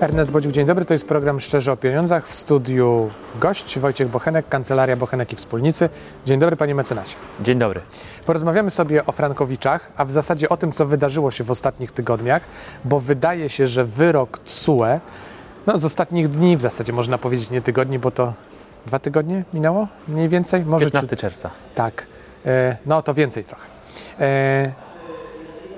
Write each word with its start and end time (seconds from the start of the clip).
Ernest 0.00 0.30
Bodziuk, 0.30 0.52
dzień 0.52 0.66
dobry. 0.66 0.84
To 0.84 0.92
jest 0.94 1.08
program 1.08 1.40
Szczerze 1.40 1.72
o 1.72 1.76
Pieniądzach. 1.76 2.28
W 2.28 2.34
studiu 2.34 3.08
gość 3.40 3.78
Wojciech 3.78 4.08
Bochenek, 4.08 4.48
Kancelaria 4.48 4.96
Bochenek 4.96 5.32
i 5.32 5.36
Wspólnicy. 5.36 5.88
Dzień 6.26 6.40
dobry, 6.40 6.56
panie 6.56 6.74
mecenasie. 6.74 7.16
Dzień 7.40 7.58
dobry. 7.58 7.80
Porozmawiamy 8.26 8.70
sobie 8.70 9.06
o 9.06 9.12
Frankowiczach, 9.12 9.90
a 9.96 10.04
w 10.04 10.10
zasadzie 10.10 10.48
o 10.48 10.56
tym, 10.56 10.72
co 10.72 10.86
wydarzyło 10.86 11.30
się 11.30 11.44
w 11.44 11.50
ostatnich 11.50 11.92
tygodniach, 11.92 12.42
bo 12.84 13.00
wydaje 13.00 13.48
się, 13.48 13.66
że 13.66 13.84
wyrok 13.84 14.38
TSUE, 14.38 15.00
no 15.66 15.78
z 15.78 15.84
ostatnich 15.84 16.28
dni, 16.28 16.56
w 16.56 16.60
zasadzie 16.60 16.92
można 16.92 17.18
powiedzieć 17.18 17.50
nie 17.50 17.60
tygodni, 17.60 17.98
bo 17.98 18.10
to 18.10 18.32
dwa 18.86 18.98
tygodnie 18.98 19.44
minęło 19.54 19.88
mniej 20.08 20.28
więcej? 20.28 20.64
Może 20.64 20.84
15 20.84 21.16
czerwca. 21.16 21.50
Tak. 21.74 22.06
E, 22.46 22.76
no 22.86 23.02
to 23.02 23.14
więcej 23.14 23.44
trochę. 23.44 23.66
E, 24.20 24.72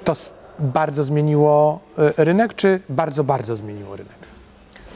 to 0.05 0.15
bardzo 0.59 1.05
zmieniło 1.05 1.81
e, 1.99 2.25
rynek, 2.25 2.55
czy 2.55 2.81
bardzo, 2.89 3.25
bardzo 3.25 3.57
zmieniło 3.57 3.97
rynek? 3.97 4.23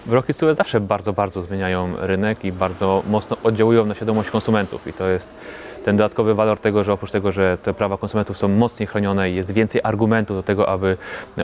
Wyroki 0.07 0.35
TSUE 0.35 0.55
zawsze 0.55 0.81
bardzo, 0.81 1.13
bardzo 1.13 1.43
zmieniają 1.43 1.97
rynek 1.97 2.45
i 2.45 2.53
bardzo 2.53 3.03
mocno 3.07 3.37
oddziałują 3.43 3.87
na 3.87 3.95
świadomość 3.95 4.31
konsumentów 4.31 4.87
i 4.87 4.93
to 4.93 5.09
jest 5.09 5.29
ten 5.85 5.97
dodatkowy 5.97 6.35
walor 6.35 6.59
tego, 6.59 6.85
że 6.85 6.93
oprócz 6.93 7.11
tego, 7.11 7.33
że 7.33 7.59
te 7.59 7.75
prawa 7.75 7.99
konsumentów 7.99 8.39
są 8.39 8.49
mocniej 8.49 8.87
chronione 8.87 9.31
jest 9.31 9.51
więcej 9.51 9.81
argumentów 9.85 10.37
do 10.37 10.43
tego, 10.43 10.69
aby 10.69 10.97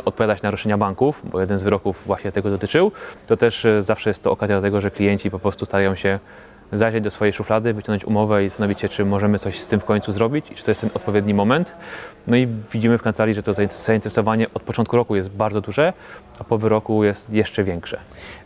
odpowiadać 0.04 0.42
na 0.42 0.50
roszczenia 0.50 0.78
banków, 0.78 1.20
bo 1.24 1.40
jeden 1.40 1.58
z 1.58 1.62
wyroków 1.62 2.02
właśnie 2.06 2.32
tego 2.32 2.50
dotyczył, 2.50 2.92
to 3.26 3.36
też 3.36 3.64
e, 3.64 3.82
zawsze 3.82 4.10
jest 4.10 4.22
to 4.22 4.30
okazja 4.30 4.56
do 4.56 4.62
tego, 4.62 4.80
że 4.80 4.90
klienci 4.90 5.30
po 5.30 5.38
prostu 5.38 5.66
starają 5.66 5.94
się 5.94 6.18
zajrzeć 6.72 7.04
do 7.04 7.10
swojej 7.10 7.32
szuflady, 7.32 7.74
wyciągnąć 7.74 8.04
umowę 8.04 8.44
i 8.44 8.48
zastanowić 8.48 8.80
się, 8.80 8.88
czy 8.88 9.04
możemy 9.04 9.38
coś 9.38 9.60
z 9.60 9.66
tym 9.66 9.80
w 9.80 9.84
końcu 9.84 10.12
zrobić 10.12 10.50
i 10.50 10.54
czy 10.54 10.64
to 10.64 10.70
jest 10.70 10.80
ten 10.80 10.90
odpowiedni 10.94 11.34
moment. 11.34 11.72
No 12.26 12.36
i 12.36 12.48
widzimy 12.72 12.98
w 12.98 13.02
kancelarii, 13.02 13.34
że 13.34 13.42
to 13.42 13.54
zainteresowanie 13.84 14.46
od 14.54 14.62
początku 14.62 14.96
roku 14.96 15.16
jest 15.16 15.28
bardzo 15.28 15.60
duże, 15.60 15.92
a 16.38 16.44
po 16.44 16.58
wyroku 16.58 17.04
jest 17.04 17.30
jeszcze 17.30 17.64
większe. 17.64 18.00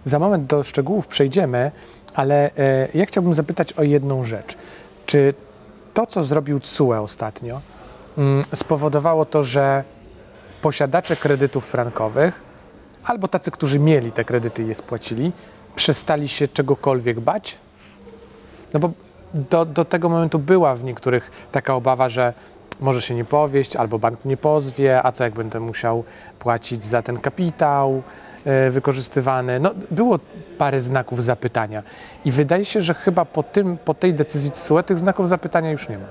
Za 0.04 0.18
moment 0.18 0.46
do 0.46 0.62
szczegółów 0.62 1.06
przejdziemy, 1.06 1.70
ale 2.14 2.50
e, 2.56 2.88
ja 2.94 3.06
chciałbym 3.06 3.34
zapytać 3.34 3.72
o 3.72 3.82
jedną 3.82 4.24
rzecz. 4.24 4.56
Czy 5.06 5.34
to, 5.94 6.06
co 6.06 6.24
zrobił 6.24 6.60
TSUE 6.60 6.92
ostatnio, 6.92 7.60
mm, 8.18 8.44
spowodowało 8.54 9.24
to, 9.24 9.42
że 9.42 9.84
posiadacze 10.62 11.16
kredytów 11.16 11.66
frankowych 11.66 12.40
albo 13.04 13.28
tacy, 13.28 13.50
którzy 13.50 13.78
mieli 13.78 14.12
te 14.12 14.24
kredyty 14.24 14.62
i 14.62 14.66
je 14.66 14.74
spłacili, 14.74 15.32
przestali 15.76 16.28
się 16.28 16.48
czegokolwiek 16.48 17.20
bać? 17.20 17.58
No 18.74 18.80
bo 18.80 18.90
do, 19.34 19.64
do 19.64 19.84
tego 19.84 20.08
momentu 20.08 20.38
była 20.38 20.74
w 20.74 20.84
niektórych 20.84 21.30
taka 21.52 21.74
obawa, 21.74 22.08
że 22.08 22.32
może 22.80 23.02
się 23.02 23.14
nie 23.14 23.24
powieść, 23.24 23.76
albo 23.76 23.98
bank 23.98 24.24
nie 24.24 24.36
pozwie, 24.36 25.06
a 25.06 25.12
co 25.12 25.24
jak 25.24 25.34
będę 25.34 25.60
musiał 25.60 26.04
płacić 26.38 26.84
za 26.84 27.02
ten 27.02 27.20
kapitał 27.20 28.02
e, 28.44 28.70
wykorzystywany. 28.70 29.60
No, 29.60 29.70
było 29.90 30.18
parę 30.58 30.80
znaków 30.80 31.22
zapytania 31.22 31.82
i 32.24 32.32
wydaje 32.32 32.64
się, 32.64 32.80
że 32.82 32.94
chyba 32.94 33.24
po, 33.24 33.42
tym, 33.42 33.78
po 33.84 33.94
tej 33.94 34.14
decyzji 34.14 34.50
TSUE 34.50 34.82
tych 34.82 34.98
znaków 34.98 35.28
zapytania 35.28 35.70
już 35.70 35.88
nie 35.88 35.98
ma. 35.98 36.06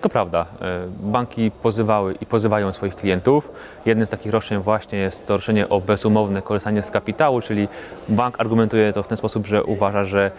To 0.00 0.08
prawda. 0.08 0.46
E, 0.60 0.86
banki 1.00 1.50
pozywały 1.50 2.14
i 2.20 2.26
pozywają 2.26 2.72
swoich 2.72 2.96
klientów. 2.96 3.48
Jednym 3.86 4.06
z 4.06 4.10
takich 4.10 4.32
roszczeń 4.32 4.58
właśnie 4.58 4.98
jest 4.98 5.26
to 5.26 5.36
roszczenie 5.36 5.68
o 5.68 5.80
bezumowne 5.80 6.42
korzystanie 6.42 6.82
z 6.82 6.90
kapitału, 6.90 7.40
czyli 7.40 7.68
bank 8.08 8.40
argumentuje 8.40 8.92
to 8.92 9.02
w 9.02 9.08
ten 9.08 9.18
sposób, 9.18 9.46
że 9.46 9.64
uważa, 9.64 10.04
że 10.04 10.30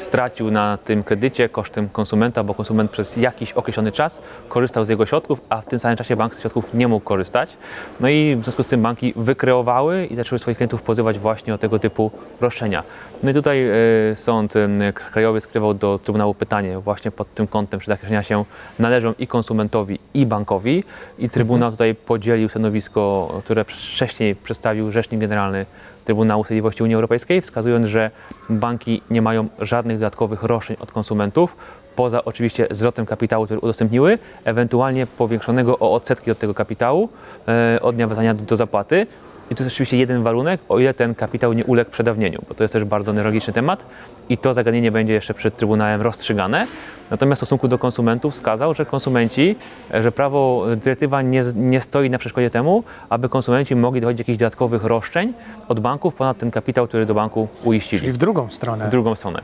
stracił 0.00 0.50
na 0.50 0.78
tym 0.84 1.02
kredycie 1.02 1.48
kosztem 1.48 1.88
konsumenta, 1.88 2.44
bo 2.44 2.54
konsument 2.54 2.90
przez 2.90 3.16
jakiś 3.16 3.52
określony 3.52 3.92
czas 3.92 4.20
korzystał 4.48 4.84
z 4.84 4.88
jego 4.88 5.06
środków, 5.06 5.40
a 5.48 5.60
w 5.60 5.66
tym 5.66 5.78
samym 5.78 5.96
czasie 5.96 6.16
bank 6.16 6.34
z 6.34 6.40
środków 6.40 6.74
nie 6.74 6.88
mógł 6.88 7.04
korzystać. 7.04 7.56
No 8.00 8.08
i 8.08 8.36
w 8.36 8.42
związku 8.42 8.62
z 8.62 8.66
tym 8.66 8.82
banki 8.82 9.12
wykreowały 9.16 10.06
i 10.06 10.16
zaczęły 10.16 10.38
swoich 10.38 10.56
klientów 10.56 10.82
pozywać 10.82 11.18
właśnie 11.18 11.54
o 11.54 11.58
tego 11.58 11.78
typu 11.78 12.10
roszczenia. 12.40 12.82
No 13.22 13.30
i 13.30 13.34
tutaj 13.34 13.68
e, 13.68 13.72
sąd 14.16 14.54
krajowy 14.94 15.40
skrywał 15.40 15.74
do 15.74 15.98
Trybunału 15.98 16.34
pytanie 16.34 16.78
właśnie 16.78 17.10
pod 17.10 17.34
tym 17.34 17.46
kątem, 17.46 17.80
czy 17.80 17.86
takie 17.86 18.02
roszczenia 18.02 18.22
się 18.22 18.44
należą 18.78 19.14
i 19.18 19.26
konsumentowi, 19.26 19.98
i 20.14 20.26
bankowi. 20.26 20.84
I 21.18 21.30
Trybunał 21.30 21.68
mhm. 21.68 21.72
tutaj 21.72 21.94
podzielił 21.94 22.48
stanowisko, 22.48 23.34
które 23.44 23.64
wcześniej 23.64 24.36
przedstawił 24.36 24.92
Rzecznik 24.92 25.20
Generalny 25.20 25.66
Trybunału 26.10 26.44
Sprawiedliwości 26.44 26.82
Unii 26.82 26.94
Europejskiej, 26.94 27.40
wskazując, 27.40 27.86
że 27.86 28.10
banki 28.48 29.02
nie 29.10 29.22
mają 29.22 29.48
żadnych 29.58 29.98
dodatkowych 29.98 30.42
roszczeń 30.42 30.76
od 30.80 30.92
konsumentów, 30.92 31.56
poza 31.96 32.24
oczywiście 32.24 32.66
zwrotem 32.70 33.06
kapitału, 33.06 33.44
który 33.44 33.60
udostępniły, 33.60 34.18
ewentualnie 34.44 35.06
powiększonego 35.06 35.78
o 35.78 35.94
odsetki 35.94 36.30
od 36.30 36.38
tego 36.38 36.54
kapitału 36.54 37.08
e, 37.48 37.78
od 37.82 37.94
dnia 37.94 38.06
wezwania 38.06 38.34
do, 38.34 38.44
do 38.44 38.56
zapłaty. 38.56 39.06
I 39.50 39.54
to 39.54 39.64
jest 39.64 39.74
oczywiście 39.74 39.96
jeden 39.96 40.22
warunek, 40.22 40.60
o 40.68 40.78
ile 40.78 40.94
ten 40.94 41.14
kapitał 41.14 41.52
nie 41.52 41.64
uległ 41.64 41.90
przedawnieniu, 41.90 42.42
bo 42.48 42.54
to 42.54 42.64
jest 42.64 42.72
też 42.72 42.84
bardzo 42.84 43.12
newralgiczny 43.12 43.52
temat 43.52 43.84
i 44.28 44.38
to 44.38 44.54
zagadnienie 44.54 44.92
będzie 44.92 45.12
jeszcze 45.12 45.34
przed 45.34 45.56
Trybunałem 45.56 46.02
rozstrzygane. 46.02 46.66
Natomiast 47.10 47.38
w 47.38 47.44
stosunku 47.44 47.68
do 47.68 47.78
konsumentów 47.78 48.34
wskazał, 48.34 48.74
że 48.74 48.86
konsumenci, 48.86 49.56
że 50.00 50.12
prawo, 50.12 50.66
dyrektywa 50.76 51.22
nie, 51.22 51.44
nie 51.54 51.80
stoi 51.80 52.10
na 52.10 52.18
przeszkodzie 52.18 52.50
temu, 52.50 52.84
aby 53.08 53.28
konsumenci 53.28 53.76
mogli 53.76 54.00
dochodzić 54.00 54.18
jakichś 54.18 54.38
dodatkowych 54.38 54.84
roszczeń 54.84 55.32
od 55.68 55.80
banków 55.80 56.14
ponad 56.14 56.38
ten 56.38 56.50
kapitał, 56.50 56.88
który 56.88 57.06
do 57.06 57.14
banku 57.14 57.48
uiścili. 57.64 58.00
Czyli 58.00 58.12
w 58.12 58.18
drugą 58.18 58.50
stronę. 58.50 58.86
W 58.86 58.90
drugą 58.90 59.14
stronę. 59.14 59.42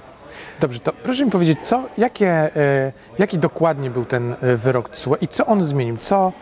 Dobrze, 0.61 0.81
to 0.81 0.93
proszę 1.03 1.25
mi 1.25 1.31
powiedzieć, 1.31 1.59
co, 1.63 1.83
jakie, 1.99 2.29
e, 2.57 2.93
jaki 3.19 3.39
dokładnie 3.39 3.91
był 3.91 4.05
ten 4.05 4.35
e, 4.43 4.57
wyrok 4.57 4.89
TSUE 4.89 5.17
i 5.21 5.29
co 5.29 5.47
on 5.47 5.65
zmienił? 5.65 5.97
Co, 5.97 6.33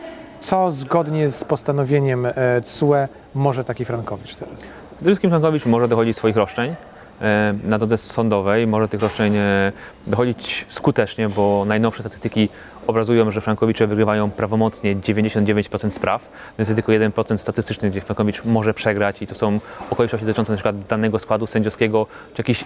co 0.40 0.70
zgodnie 0.70 1.28
z 1.28 1.44
postanowieniem 1.44 2.26
e, 2.26 2.60
TSUE 2.60 3.08
może 3.34 3.64
taki 3.64 3.84
Frankowicz 3.84 4.36
teraz? 4.36 4.70
Przede 4.94 5.10
wszystkim 5.10 5.30
Frankowicz 5.30 5.66
może 5.66 5.88
dochodzić 5.88 6.16
swoich 6.16 6.36
roszczeń 6.36 6.74
e, 7.20 7.54
na 7.64 7.78
drodze 7.78 7.98
sądowej, 7.98 8.66
może 8.66 8.88
tych 8.88 9.00
roszczeń 9.00 9.36
e, 9.36 9.72
dochodzić 10.06 10.66
skutecznie, 10.68 11.28
bo 11.28 11.64
najnowsze 11.66 12.02
statystyki 12.02 12.48
obrazują, 12.86 13.30
że 13.30 13.40
Frankowicze 13.40 13.86
wygrywają 13.86 14.30
prawomocnie 14.30 14.96
99% 14.96 15.90
spraw, 15.90 16.22
więc 16.58 16.68
jest 16.68 16.76
tylko 16.76 16.92
1% 16.92 17.38
statystyczny, 17.38 17.90
gdzie 17.90 18.00
Frankowicz 18.00 18.44
może 18.44 18.74
przegrać 18.74 19.22
i 19.22 19.26
to 19.26 19.34
są 19.34 19.60
okoliczności 19.90 20.26
dotyczące 20.26 20.54
przykład 20.54 20.86
danego 20.86 21.18
składu 21.18 21.46
sędziowskiego, 21.46 22.06
czy 22.34 22.40
jakichś 22.40 22.64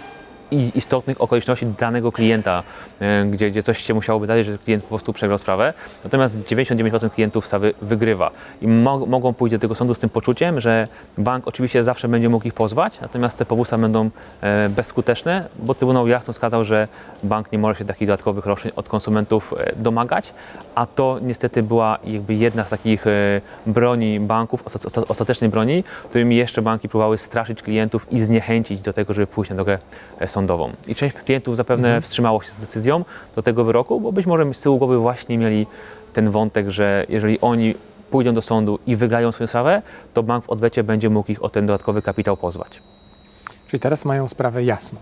istotnych 0.51 1.21
okoliczności 1.21 1.65
danego 1.65 2.11
klienta, 2.11 2.63
e, 2.99 3.25
gdzie, 3.25 3.51
gdzie 3.51 3.63
coś 3.63 3.83
się 3.83 3.93
musiało 3.93 4.19
wydarzyć, 4.19 4.45
że 4.45 4.57
klient 4.57 4.83
po 4.83 4.89
prostu 4.89 5.13
przegrał 5.13 5.37
sprawę. 5.37 5.73
Natomiast 6.03 6.39
99% 6.39 7.09
klientów 7.09 7.45
sprawy 7.45 7.73
wygrywa 7.81 8.31
i 8.61 8.67
mo 8.67 9.05
mogą 9.05 9.33
pójść 9.33 9.51
do 9.55 9.59
tego 9.59 9.75
sądu 9.75 9.93
z 9.93 9.99
tym 9.99 10.09
poczuciem, 10.09 10.59
że 10.61 10.87
bank 11.17 11.47
oczywiście 11.47 11.83
zawsze 11.83 12.07
będzie 12.07 12.29
mógł 12.29 12.47
ich 12.47 12.53
pozwać, 12.53 13.01
natomiast 13.01 13.37
te 13.37 13.45
powództwa 13.45 13.77
będą 13.77 14.09
e, 14.41 14.69
bezskuteczne, 14.69 15.49
bo 15.59 15.75
Trybunał 15.75 16.07
jasno 16.07 16.33
wskazał, 16.33 16.63
że 16.63 16.87
bank 17.23 17.51
nie 17.51 17.59
może 17.59 17.79
się 17.79 17.85
takich 17.85 18.07
dodatkowych 18.07 18.45
roszczeń 18.45 18.71
od 18.75 18.89
konsumentów 18.89 19.53
e, 19.57 19.75
domagać, 19.75 20.33
a 20.79 20.85
to 20.85 21.19
niestety 21.21 21.63
była 21.63 21.97
jakby 22.03 22.35
jedna 22.35 22.65
z 22.65 22.69
takich 22.69 23.05
broni 23.65 24.19
banków, 24.19 24.63
ostatecznej 25.07 25.49
broni, 25.49 25.83
którymi 26.09 26.35
jeszcze 26.35 26.61
banki 26.61 26.89
próbowały 26.89 27.17
straszyć 27.17 27.61
klientów 27.61 28.07
i 28.11 28.21
zniechęcić 28.21 28.81
do 28.81 28.93
tego, 28.93 29.13
żeby 29.13 29.27
pójść 29.27 29.49
na 29.49 29.55
drogę 29.55 29.77
sądową 30.27 30.49
sądową. 30.49 30.71
I 30.87 30.95
część 30.95 31.15
klientów 31.15 31.55
zapewne 31.55 31.87
mhm. 31.87 32.01
wstrzymało 32.01 32.41
się 32.43 32.51
z 32.51 32.55
decyzją 32.55 33.05
do 33.35 33.43
tego 33.43 33.63
wyroku, 33.63 34.01
bo 34.01 34.11
być 34.11 34.25
może 34.25 34.53
z 34.53 34.61
tyłu 34.61 34.77
głowy 34.77 34.97
właśnie 34.97 35.37
mieli 35.37 35.67
ten 36.13 36.31
wątek, 36.31 36.69
że 36.69 37.05
jeżeli 37.09 37.39
oni 37.41 37.75
pójdą 38.11 38.33
do 38.33 38.41
sądu 38.41 38.79
i 38.87 38.95
wygrają 38.95 39.31
swoją 39.31 39.47
sprawę, 39.47 39.81
to 40.13 40.23
bank 40.23 40.45
w 40.45 40.49
odwecie 40.49 40.83
będzie 40.83 41.09
mógł 41.09 41.31
ich 41.31 41.43
o 41.43 41.49
ten 41.49 41.67
dodatkowy 41.67 42.01
kapitał 42.01 42.37
pozwać. 42.37 42.81
Czyli 43.67 43.79
teraz 43.79 44.05
mają 44.05 44.27
sprawę 44.27 44.63
jasną 44.63 44.99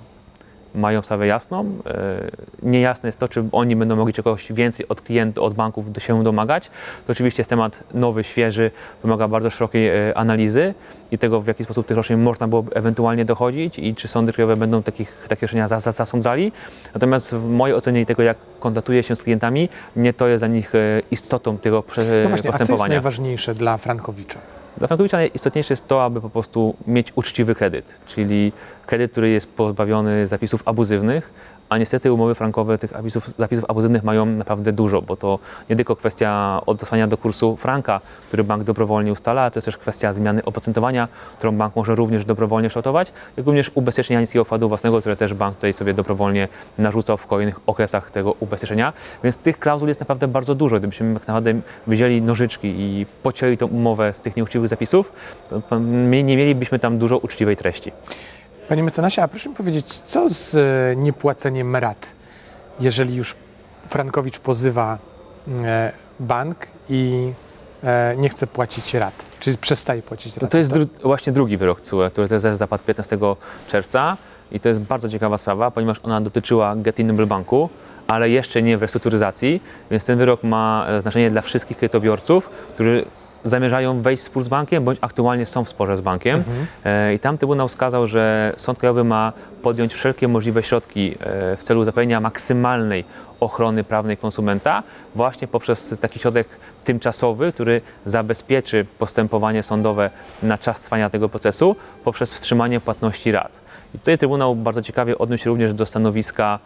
mają 0.76 1.02
sprawę 1.02 1.28
jasną. 1.28 1.66
E, 1.86 2.31
niejasne 2.64 3.10
jest 3.10 3.19
to, 3.19 3.28
czy 3.28 3.44
oni 3.52 3.75
będą 3.75 3.96
mogli 3.96 4.14
czegoś 4.14 4.52
więcej 4.54 4.88
od 4.88 5.02
klientów, 5.02 5.44
od 5.44 5.54
banków 5.54 5.86
się 6.00 6.24
domagać. 6.24 6.69
To 7.08 7.12
oczywiście 7.12 7.42
jest 7.42 7.50
temat 7.50 7.84
nowy, 7.94 8.24
świeży, 8.24 8.72
wymaga 9.04 9.28
bardzo 9.28 9.50
szerokiej 9.50 9.88
e, 9.88 10.18
analizy 10.18 10.74
i 11.12 11.18
tego, 11.18 11.42
w 11.42 11.48
jaki 11.48 11.64
sposób 11.64 11.88
tych 11.88 11.98
roszczeń 11.98 12.18
można 12.18 12.48
było 12.48 12.66
ewentualnie 12.75 13.25
dochodzić 13.25 13.80
i 13.80 13.96
czy 13.96 14.08
sądy 14.08 14.34
krajowe 14.34 14.56
będą 14.56 14.84
takich, 14.84 15.25
takie 15.28 15.42
roszczenia 15.42 15.68
zasądzali. 15.68 16.52
Natomiast 16.94 17.36
w 17.36 17.50
mojej 17.50 17.75
ocenie 17.75 18.06
tego, 18.06 18.24
jak 18.24 18.38
kontaktuje 18.60 19.04
się 19.04 19.16
z 19.16 19.24
klientami, 19.24 19.70
nie 19.96 20.13
to 20.13 20.28
jest 20.28 20.42
dla 20.42 20.48
nich 20.48 20.75
e, 20.75 21.02
istotą 21.12 21.58
tego 21.58 21.84
no 22.24 22.30
właśnie, 22.30 22.52
postępowania. 22.52 22.54
A 22.54 22.68
co 22.68 22.74
jest 22.74 22.90
najważniejsze 22.90 23.54
dla 23.54 23.78
Frankowicza? 23.78 24.40
Dla 24.77 24.88
Frankowicza 24.88 25.18
najistotniejsze 25.18 25.74
jest 25.74 25.88
to, 25.88 26.03
aby 26.03 26.21
po 26.21 26.29
prostu 26.29 26.75
mieć 26.88 27.12
uczciwy 27.15 27.56
kredyt, 27.56 28.01
czyli 28.07 28.51
kredyt, 28.85 29.12
który 29.12 29.29
jest 29.29 29.47
pozbawiony 29.47 30.27
zapisów 30.27 30.62
abuzywnych, 30.65 31.33
a 31.69 31.78
niestety 31.78 32.14
umowy 32.14 32.36
frankowe 32.36 32.78
tych 32.78 32.92
zapisów, 32.92 33.30
zapisów 33.38 33.66
mają 34.04 34.25
naprawdę 34.25 34.74
dużo, 34.74 35.02
bo 35.02 35.16
to 35.16 35.40
nie 35.69 35.75
tylko 35.75 35.96
kwestia 35.96 36.62
odesłania 36.66 37.08
do 37.08 37.18
kursu 37.18 37.56
franka, 37.56 38.02
który 38.28 38.44
bank 38.44 38.64
dobrowolnie 38.64 39.12
ustala, 39.12 39.52
to 39.52 39.58
jest 39.58 39.66
też 39.66 39.78
kwestia 39.78 40.14
zmiany 40.14 40.44
oprocentowania, 40.46 41.08
którą 41.38 41.52
bank 41.52 41.75
może 41.75 41.96
również 41.96 42.25
dobrowolnie 42.25 42.69
kształtować, 42.69 43.12
jak 43.38 43.46
również 43.46 43.72
ubezpieczenia 43.75 44.22
niskiego 44.22 44.46
wkładu 44.46 44.69
własnego, 44.69 45.00
które 45.00 45.16
też 45.16 45.34
bank 45.34 45.56
tutaj 45.56 45.74
sobie 45.74 45.94
dobrowolnie 45.94 46.48
narzucał 46.78 47.18
w 47.18 47.28
kolejnych 47.28 47.60
okresach 47.66 48.12
tego 48.12 48.36
ubezpieczenia. 48.40 48.94
Więc 49.24 49.38
tych 49.38 49.60
klauzul 49.60 49.88
jest 49.88 50.00
naprawdę 50.00 50.28
bardzo 50.28 50.56
dużo. 50.56 50.80
Gdybyśmy 50.80 51.13
tak 51.13 51.28
naprawdę 51.28 51.54
wzięli 51.88 52.22
nożyczki 52.22 52.68
i 52.68 53.06
pocięli 53.24 53.58
tą 53.58 53.68
umowę 53.68 54.13
z 54.13 54.22
tych 54.22 54.36
nieuczciwych 54.36 54.68
zapisów, 54.68 55.12
to 55.70 55.80
nie 55.80 56.38
mielibyśmy 56.38 56.80
tam 56.80 56.98
dużo 56.98 57.18
uczciwej 57.18 57.58
treści. 57.58 57.92
Panie 58.69 58.84
mecenasie, 58.84 59.22
a 59.24 59.28
proszę 59.28 59.50
mi 59.50 59.56
powiedzieć, 59.56 59.94
co 59.94 60.30
z 60.30 60.56
e, 60.56 60.96
niepłaceniem 60.96 61.75
rat, 61.75 62.08
jeżeli 62.80 63.16
już 63.16 63.36
Frankowicz 63.86 64.40
pozywa 64.40 64.98
e, 65.62 65.92
bank 66.19 66.68
i 66.90 67.31
e, 67.84 68.16
nie 68.18 68.30
chce 68.30 68.48
płacić 68.48 68.94
rat, 68.94 69.25
czy 69.40 69.58
przestaje 69.58 70.02
płacić 70.02 70.34
rat? 70.34 70.42
No 70.42 70.48
to 70.48 70.58
jest 70.58 70.74
dru 70.74 70.88
właśnie 71.04 71.34
drugi 71.34 71.58
wyrok 71.58 71.81
CUE, 71.81 72.10
który 72.12 72.28
też 72.28 72.58
zapadł 72.58 72.84
15 72.84 73.18
czerwca 73.68 74.18
i 74.52 74.60
to 74.60 74.70
jest 74.70 74.81
bardzo 74.81 75.10
ciekawa 75.10 75.38
sprawa, 75.38 75.72
ponieważ 75.72 76.00
ona 76.04 76.22
dotyczyła 76.22 76.75
Getinable 76.75 77.25
Banku, 77.25 77.70
ale 78.08 78.30
jeszcze 78.30 78.62
nie 78.62 78.78
w 78.78 78.81
restrukturyzacji, 78.81 79.62
więc 79.92 80.06
ten 80.06 80.18
wyrok 80.18 80.44
ma 80.44 80.88
znaczenie 81.02 81.31
dla 81.31 81.42
wszystkich 81.42 81.78
kredytobiorców, 81.78 82.50
którzy 82.74 83.06
zamierzają 83.44 84.01
wejść 84.01 84.24
w 84.24 84.25
spór 84.25 84.44
z 84.44 84.48
bankiem, 84.48 84.84
bądź 84.84 84.98
aktualnie 85.01 85.45
są 85.45 85.63
w 85.63 85.69
sporze 85.69 85.98
z 85.98 86.01
bankiem. 86.01 86.44
E, 86.86 87.13
I 87.13 87.19
tam 87.19 87.38
Trybunał 87.38 87.68
wskazał, 87.68 88.07
że 88.07 88.54
Sąd 88.57 88.80
Krajowy 88.80 89.04
ma 89.04 89.34
podjąć 89.62 89.94
wszelkie 89.94 90.28
możliwe 90.28 90.63
środki 90.63 91.16
e, 91.19 91.57
w 91.57 91.63
celu 91.63 91.84
zapewnienia 91.84 92.19
maksymalnej 92.19 93.06
ochrony 93.39 93.84
prawnej 93.84 94.18
konsumenta 94.18 94.84
właśnie 95.16 95.48
poprzez 95.48 95.95
taki 96.01 96.19
środek 96.19 96.48
tymczasowy, 96.84 97.54
który 97.54 97.81
zabezpieczy 98.06 98.86
postępowanie 99.00 99.63
sądowe 99.63 100.10
na 100.44 100.57
czas 100.57 100.81
trwania 100.81 101.10
tego 101.10 101.30
procesu 101.30 101.75
poprzez 102.04 102.34
wstrzymanie 102.34 102.80
płatności 102.80 103.31
rat. 103.31 103.51
I 103.95 104.00
tutaj 104.00 104.18
Trybunał 104.18 104.56
bardzo 104.56 104.81
ciekawie 104.81 105.18
odniósł 105.18 105.44
się 105.44 105.50
również 105.50 105.74
do 105.74 105.86
stanowiska 105.86 106.60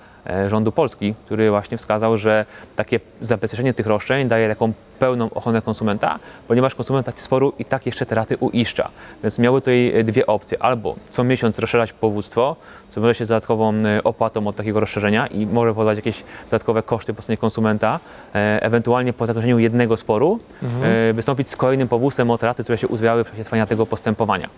rządu 0.47 0.71
Polski, 0.71 1.13
który 1.25 1.49
właśnie 1.49 1.77
wskazał, 1.77 2.17
że 2.17 2.45
takie 2.75 2.99
zabezpieczenie 3.21 3.73
tych 3.73 3.87
roszczeń 3.87 4.27
daje 4.27 4.49
taką 4.49 4.73
pełną 4.99 5.29
ochronę 5.29 5.61
konsumenta, 5.61 6.19
ponieważ 6.47 6.75
konsument 6.75 7.07
w 7.15 7.21
sporu 7.21 7.53
i 7.59 7.65
tak 7.65 7.85
jeszcze 7.85 8.05
te 8.05 8.15
raty 8.15 8.37
uiszcza. 8.37 8.89
Więc 9.23 9.39
miały 9.39 9.61
tutaj 9.61 9.99
e, 9.99 10.03
dwie 10.03 10.25
opcje. 10.25 10.63
Albo 10.63 10.95
co 11.09 11.23
miesiąc 11.23 11.59
rozszerzać 11.59 11.93
powództwo, 11.93 12.55
co 12.91 13.01
może 13.01 13.15
się 13.15 13.25
dodatkową 13.25 13.73
e, 13.73 14.03
opłatą 14.03 14.47
od 14.47 14.55
takiego 14.55 14.79
rozszerzenia 14.79 15.27
i 15.27 15.45
może 15.45 15.71
powodować 15.71 15.97
jakieś 15.97 16.23
dodatkowe 16.45 16.83
koszty 16.83 17.13
po 17.13 17.21
stronie 17.21 17.37
konsumenta, 17.37 17.99
e, 18.35 18.63
ewentualnie 18.63 19.13
po 19.13 19.25
zakończeniu 19.25 19.59
jednego 19.59 19.97
sporu 19.97 20.39
e, 20.83 21.13
wystąpić 21.13 21.49
z 21.49 21.55
kolejnym 21.55 21.87
powództwem 21.87 22.31
od 22.31 22.43
raty, 22.43 22.63
które 22.63 22.77
się 22.77 22.87
uzbierały 22.87 23.23
w 23.23 23.31
czasie 23.31 23.43
trwania 23.43 23.65
tego 23.65 23.85
postępowania. 23.85 24.49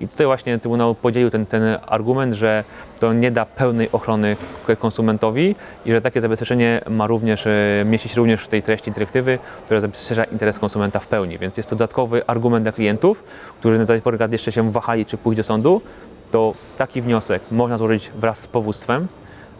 I 0.00 0.08
tutaj 0.08 0.26
właśnie 0.26 0.58
Trybunał 0.58 0.94
podzielił 0.94 1.30
ten, 1.30 1.46
ten 1.46 1.62
argument, 1.86 2.34
że 2.34 2.64
to 3.00 3.12
nie 3.12 3.30
da 3.30 3.44
pełnej 3.46 3.88
ochrony 3.92 4.36
konsumentowi 4.78 5.56
i 5.84 5.90
że 5.90 6.00
takie 6.00 6.20
zabezpieczenie 6.20 6.80
ma 6.88 7.06
również 7.06 7.46
e, 7.46 7.84
mieścić 7.84 8.16
również 8.16 8.42
w 8.42 8.48
tej 8.48 8.62
treści 8.62 8.92
dyrektywy, 8.92 9.38
która 9.64 9.80
zabezpiecza 9.80 10.24
interes 10.24 10.58
konsumenta 10.58 10.98
w 10.98 11.06
pełni. 11.06 11.38
Więc 11.38 11.56
jest 11.56 11.68
to 11.68 11.76
dodatkowy 11.76 12.26
argument 12.26 12.64
dla 12.64 12.72
klientów, 12.72 13.24
którzy 13.58 13.78
na 13.78 13.84
tej 13.84 14.02
pory 14.02 14.18
jeszcze 14.32 14.52
się 14.52 14.72
wahali, 14.72 15.06
czy 15.06 15.16
pójść 15.16 15.36
do 15.36 15.44
sądu, 15.44 15.80
to 16.30 16.54
taki 16.78 17.02
wniosek 17.02 17.42
można 17.50 17.78
złożyć 17.78 18.10
wraz 18.20 18.38
z 18.38 18.46
powództwem. 18.46 19.08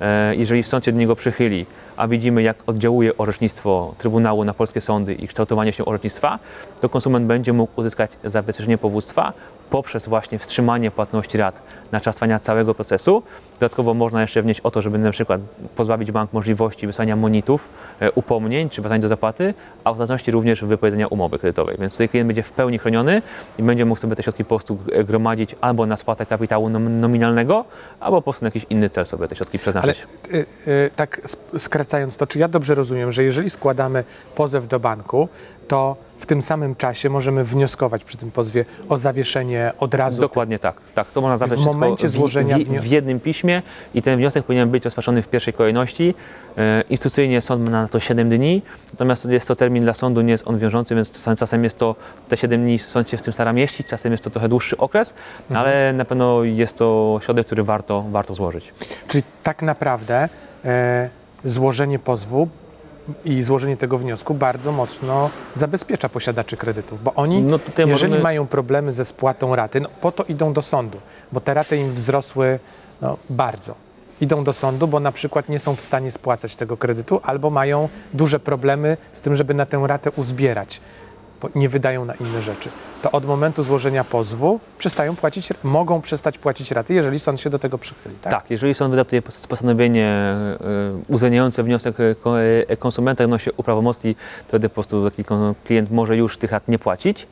E, 0.01 0.37
Jeżeli 0.37 0.63
sąd 0.63 0.85
się 0.85 0.93
do 0.93 0.99
niego 0.99 1.17
przychyli, 1.17 1.67
a 1.97 2.09
widzimy, 2.09 2.43
jak 2.43 2.57
oddziałuje 2.67 3.17
orzecznictwo 3.19 3.95
Trybunału 3.99 4.45
na 4.45 4.55
polskie 4.55 4.81
sądy 4.81 5.15
i 5.15 5.29
kształtowanie 5.29 5.73
się 5.73 5.85
orzecznictwa, 5.85 6.39
to 6.81 6.89
konsument 6.89 7.27
będzie 7.27 7.53
mógł 7.53 7.81
uzyskać 7.81 8.11
zabezpieczenie 8.25 8.79
powództwa 8.79 9.33
poprzez 9.71 10.09
właśnie 10.09 10.39
wstrzymanie 10.39 10.91
płatności 10.91 11.39
rat 11.39 11.63
na 11.93 12.01
czas 12.01 12.17
trwania 12.17 12.39
całego 12.39 12.75
procesu. 12.75 13.23
Dodatkowo 13.55 13.95
można 13.95 14.21
jeszcze 14.21 14.43
wnieść 14.43 14.61
o 14.61 14.71
to, 14.71 14.83
żeby 14.83 14.99
na 14.99 15.11
przykład 15.11 15.41
pozbawić 15.77 16.13
bank 16.13 16.33
możliwości 16.33 16.87
wysłania 16.87 17.17
monitów, 17.17 17.69
e, 18.01 18.13
upomnień 18.13 18.71
czy 18.71 18.83
wezwań 18.83 19.01
do 19.01 19.09
zapłaty, 19.09 19.55
a 19.85 19.93
w 19.93 19.97
zależności 19.97 20.31
również 20.31 20.65
wypowiedzenia 20.65 21.07
umowy 21.07 21.39
kredytowej. 21.39 21.77
Więc 21.81 21.93
tutaj 21.93 22.09
klient 22.09 22.27
będzie 22.27 22.43
w 22.43 22.53
pełni 22.53 22.79
chroniony 22.79 23.23
i 23.59 23.63
będzie 23.63 23.85
mógł 23.85 24.01
sobie 24.01 24.17
te 24.17 24.23
środki 24.23 24.45
po 24.45 24.49
prostu 24.49 24.79
e, 24.93 25.05
gromadzić 25.05 25.57
albo 25.61 25.87
na 25.87 25.97
spłatę 25.97 26.27
kapitału 26.27 26.69
nom- 26.71 27.01
nominalnego, 27.01 27.65
albo 28.01 28.17
po 28.17 28.23
prostu 28.23 28.45
na 28.45 28.47
jakiś 28.47 28.67
inny 28.71 28.91
cel 28.91 29.07
sobie 29.07 29.29
te 29.29 29.37
środki 29.37 29.59
Ale 29.59 29.63
przeznaczyć. 29.63 30.07
y, 30.33 30.47
y, 30.71 30.91
tak 30.97 31.21
skracając 31.59 32.17
to, 32.17 32.27
czy 32.27 32.39
ja 32.39 32.49
dobrze 32.49 32.75
rozumiem, 32.75 33.13
że 33.13 33.25
jeżeli 33.25 33.51
składamy 33.51 34.05
pozew 34.35 34.67
do 34.69 34.81
banku, 34.81 35.29
to 35.69 35.97
w 36.19 36.27
tym 36.27 36.43
samym 36.43 36.75
czasie 36.77 37.11
możemy 37.11 37.45
wnioskować 37.45 38.05
przy 38.05 38.17
tym 38.17 38.31
pozwie 38.31 38.65
o 38.89 38.97
zawieszenie 38.97 39.73
od 39.81 39.95
razu 39.95 40.21
Dokładnie 40.21 40.59
tak. 40.59 40.77
tak. 40.95 41.07
To 41.09 41.21
można 41.21 41.37
W 41.37 41.41
wszystko 41.41 41.65
momencie 41.81 42.09
złożenia 42.09 42.59
w, 42.59 42.63
w, 42.63 42.81
w 42.81 42.87
jednym 42.87 43.21
piśmie 43.21 43.63
i 43.95 44.03
ten 44.03 44.19
wniosek 44.19 44.45
powinien 44.45 44.71
być 44.71 44.85
rozpatrzony 44.85 45.23
w 45.23 45.29
pierwszej 45.29 45.55
kolejności. 45.55 46.15
E, 46.59 46.85
instrukcyjnie 46.91 47.41
sąd 47.43 47.65
ma 47.65 47.71
na 47.71 47.89
to 47.89 48.01
7 48.01 48.29
dni, 48.29 48.63
natomiast 48.93 49.25
jest 49.25 49.49
to 49.49 49.57
termin 49.57 49.83
dla 49.83 49.95
sądu, 49.95 50.21
nie 50.21 50.33
jest 50.33 50.49
on 50.49 50.59
wiążący, 50.59 50.95
więc 50.95 51.11
czasem, 51.13 51.37
czasem 51.37 51.65
jest 51.65 51.79
to 51.79 51.95
te 52.29 52.37
7 52.37 52.63
dni, 52.63 52.79
sąd 52.79 53.11
się 53.11 53.17
w 53.17 53.23
tym 53.23 53.33
stara 53.33 53.53
mieścić, 53.53 53.87
czasem 53.87 54.13
jest 54.13 54.25
to 54.25 54.31
trochę 54.31 54.49
dłuższy 54.49 54.77
okres, 54.77 55.15
Mhm. 55.41 55.61
ale 55.61 55.93
na 55.93 56.05
pewno 56.05 56.45
jest 56.45 56.79
to 56.79 57.21
środek, 57.23 57.47
który 57.47 57.63
warto, 57.65 58.05
warto 58.11 58.35
złożyć. 58.35 58.73
Czyli 59.09 59.23
tak 59.43 59.63
naprawdę 59.63 60.29
e, 60.65 61.09
złożenie 61.45 61.99
pozwu 61.99 62.49
i 63.25 63.43
złożenie 63.43 63.77
tego 63.77 63.99
wniosku 63.99 64.35
bardzo 64.35 64.73
mocno 64.73 65.31
zabezpiecza 65.55 66.09
posiadaczy 66.09 66.57
kredytów, 66.57 67.03
bo 67.03 67.15
oni, 67.15 67.43
No 67.43 67.59
jeżeli 67.79 67.91
możemy- 67.93 68.19
mają 68.21 68.47
problemy 68.47 68.93
ze 68.93 69.05
spłatą 69.05 69.57
raty, 69.57 69.81
no 69.81 69.89
po 70.01 70.13
to 70.13 70.25
idą 70.25 70.53
do 70.53 70.63
sądu, 70.63 70.99
bo 71.33 71.41
te 71.41 71.55
raty 71.55 71.77
im 71.77 71.93
wzrosły 71.95 72.59
no, 73.03 73.17
bardzo. 73.31 73.75
Idą 74.21 74.45
do 74.45 74.53
sądu, 74.53 74.89
bo 74.89 75.01
na 75.01 75.13
przykład 75.13 75.49
nie 75.49 75.59
są 75.59 75.75
w 75.75 75.81
stanie 75.81 76.11
spłacać 76.11 76.57
tego 76.57 76.77
kredytu 76.77 77.21
albo 77.23 77.51
mają 77.51 77.89
duże 78.15 78.41
problemy 78.41 78.97
z 79.13 79.21
tym, 79.21 79.37
żeby 79.37 79.55
na 79.55 79.67
tę 79.67 79.83
ratę 79.87 80.11
uzbierać, 80.11 80.81
nie 81.55 81.69
wydają 81.69 82.05
na 82.05 82.15
inne 82.15 82.43
rzeczy. 82.43 82.69
To 83.03 83.11
od 83.11 83.27
momentu 83.27 83.63
złożenia 83.63 84.05
pozwu 84.05 84.61
przestają 84.79 85.17
płacić, 85.17 85.49
mogą 85.63 86.01
przestać 86.01 86.39
płacić 86.39 86.71
raty, 86.71 86.95
jeżeli 86.95 87.19
sąd 87.19 87.41
się 87.41 87.51
do 87.51 87.59
tego 87.59 87.79
przychyli. 87.79 88.15
Tak? 88.23 88.33
Tak, 88.33 88.51
jeżeli 88.51 88.75
sąd 88.75 88.91
wyda 88.91 89.05
tutaj 89.05 89.23
pos- 89.23 89.47
postanowienie 89.47 90.35
uwzględniające 91.09 91.63
wniosek 91.63 91.97
e, 92.01 92.15
e, 92.69 92.77
konsumenta, 92.77 93.27
no 93.27 93.39
się 93.39 93.53
uprawomocni, 93.53 94.15
to 94.15 94.49
wtedy 94.49 94.69
po 94.69 94.75
prostu 94.75 95.11
taki 95.11 95.25
klient 95.65 95.91
może 95.91 96.17
już 96.17 96.39
tych 96.39 96.53
rat 96.53 96.69
nie 96.69 96.79
płacić. 96.79 97.27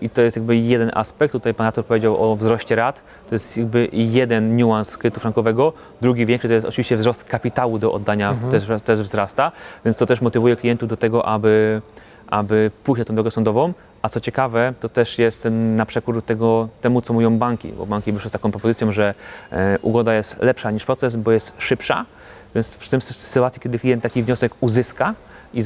I 0.00 0.10
to 0.10 0.22
jest 0.22 0.36
jakby 0.36 0.56
jeden 0.56 0.90
aspekt. 0.94 1.32
Tutaj 1.32 1.54
pan 1.54 1.66
Artur 1.66 1.84
powiedział 1.84 2.32
o 2.32 2.36
wzroście 2.36 2.74
rat. 2.76 3.00
To 3.28 3.34
jest 3.34 3.56
jakby 3.56 3.88
jeden 3.92 4.56
niuans 4.56 4.96
kredytu 4.96 5.20
frankowego. 5.20 5.72
Drugi 6.00 6.26
większy 6.26 6.48
to 6.48 6.54
jest 6.54 6.66
oczywiście 6.66 6.96
wzrost 6.96 7.24
kapitału 7.24 7.78
do 7.78 7.92
oddania 7.92 8.36
też, 8.50 8.64
też 8.84 9.00
wzrasta, 9.00 9.52
więc 9.84 9.96
to 9.96 10.06
też 10.06 10.20
motywuje 10.20 10.56
klientów 10.56 10.88
do 10.88 10.96
tego, 10.96 11.26
aby, 11.26 11.82
aby 12.30 12.70
pójść 12.84 12.98
na 12.98 13.04
tę 13.04 13.14
drogę 13.14 13.30
sądową. 13.30 13.72
A 14.02 14.08
co 14.08 14.20
ciekawe, 14.20 14.74
to 14.80 14.88
też 14.88 15.18
jest 15.18 15.48
na 15.50 15.86
przekór 15.86 16.22
tego, 16.22 16.68
temu, 16.80 17.02
co 17.02 17.12
mówią 17.12 17.38
banki, 17.38 17.68
bo 17.68 17.86
banki 17.86 18.12
wyszły 18.12 18.28
z 18.28 18.32
taką 18.32 18.50
propozycją, 18.50 18.92
że 18.92 19.14
e, 19.52 19.78
ugoda 19.82 20.14
jest 20.14 20.38
lepsza 20.38 20.70
niż 20.70 20.84
proces, 20.84 21.16
bo 21.16 21.32
jest 21.32 21.52
szybsza. 21.58 22.06
Więc 22.54 22.74
w 22.74 22.88
tym 22.88 23.00
sytuacji, 23.00 23.62
kiedy 23.62 23.78
klient 23.78 24.02
taki 24.02 24.22
wniosek 24.22 24.52
uzyska 24.60 25.14
i, 25.54 25.62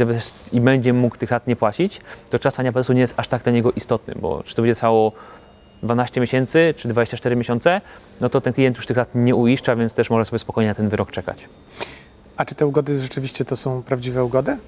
i 0.52 0.60
będzie 0.60 0.92
mógł 0.92 1.16
tych 1.16 1.30
rat 1.30 1.46
nie 1.46 1.56
płacić, 1.56 2.00
to 2.30 2.38
czas 2.38 2.54
trwania 2.54 2.72
procesu 2.72 2.92
nie 2.92 3.00
jest 3.00 3.14
aż 3.16 3.28
tak 3.28 3.42
dla 3.42 3.52
niego 3.52 3.72
istotny, 3.72 4.14
bo 4.20 4.42
czy 4.42 4.54
to 4.54 4.62
będzie 4.62 4.74
trwało 4.74 5.12
12 5.82 6.20
miesięcy 6.20 6.74
czy 6.76 6.88
24 6.88 7.36
miesiące, 7.36 7.80
no 8.20 8.28
to 8.28 8.40
ten 8.40 8.52
klient 8.52 8.76
już 8.76 8.86
tych 8.86 8.96
lat 8.96 9.08
nie 9.14 9.34
uiszcza, 9.34 9.76
więc 9.76 9.92
też 9.92 10.10
może 10.10 10.24
sobie 10.24 10.38
spokojnie 10.38 10.68
na 10.68 10.74
ten 10.74 10.88
wyrok 10.88 11.10
czekać. 11.10 11.48
A 12.36 12.44
czy 12.44 12.54
te 12.54 12.66
ugody 12.66 12.98
rzeczywiście 12.98 13.44
to 13.44 13.56
są 13.56 13.82
prawdziwe 13.82 14.24
ugody? 14.24 14.58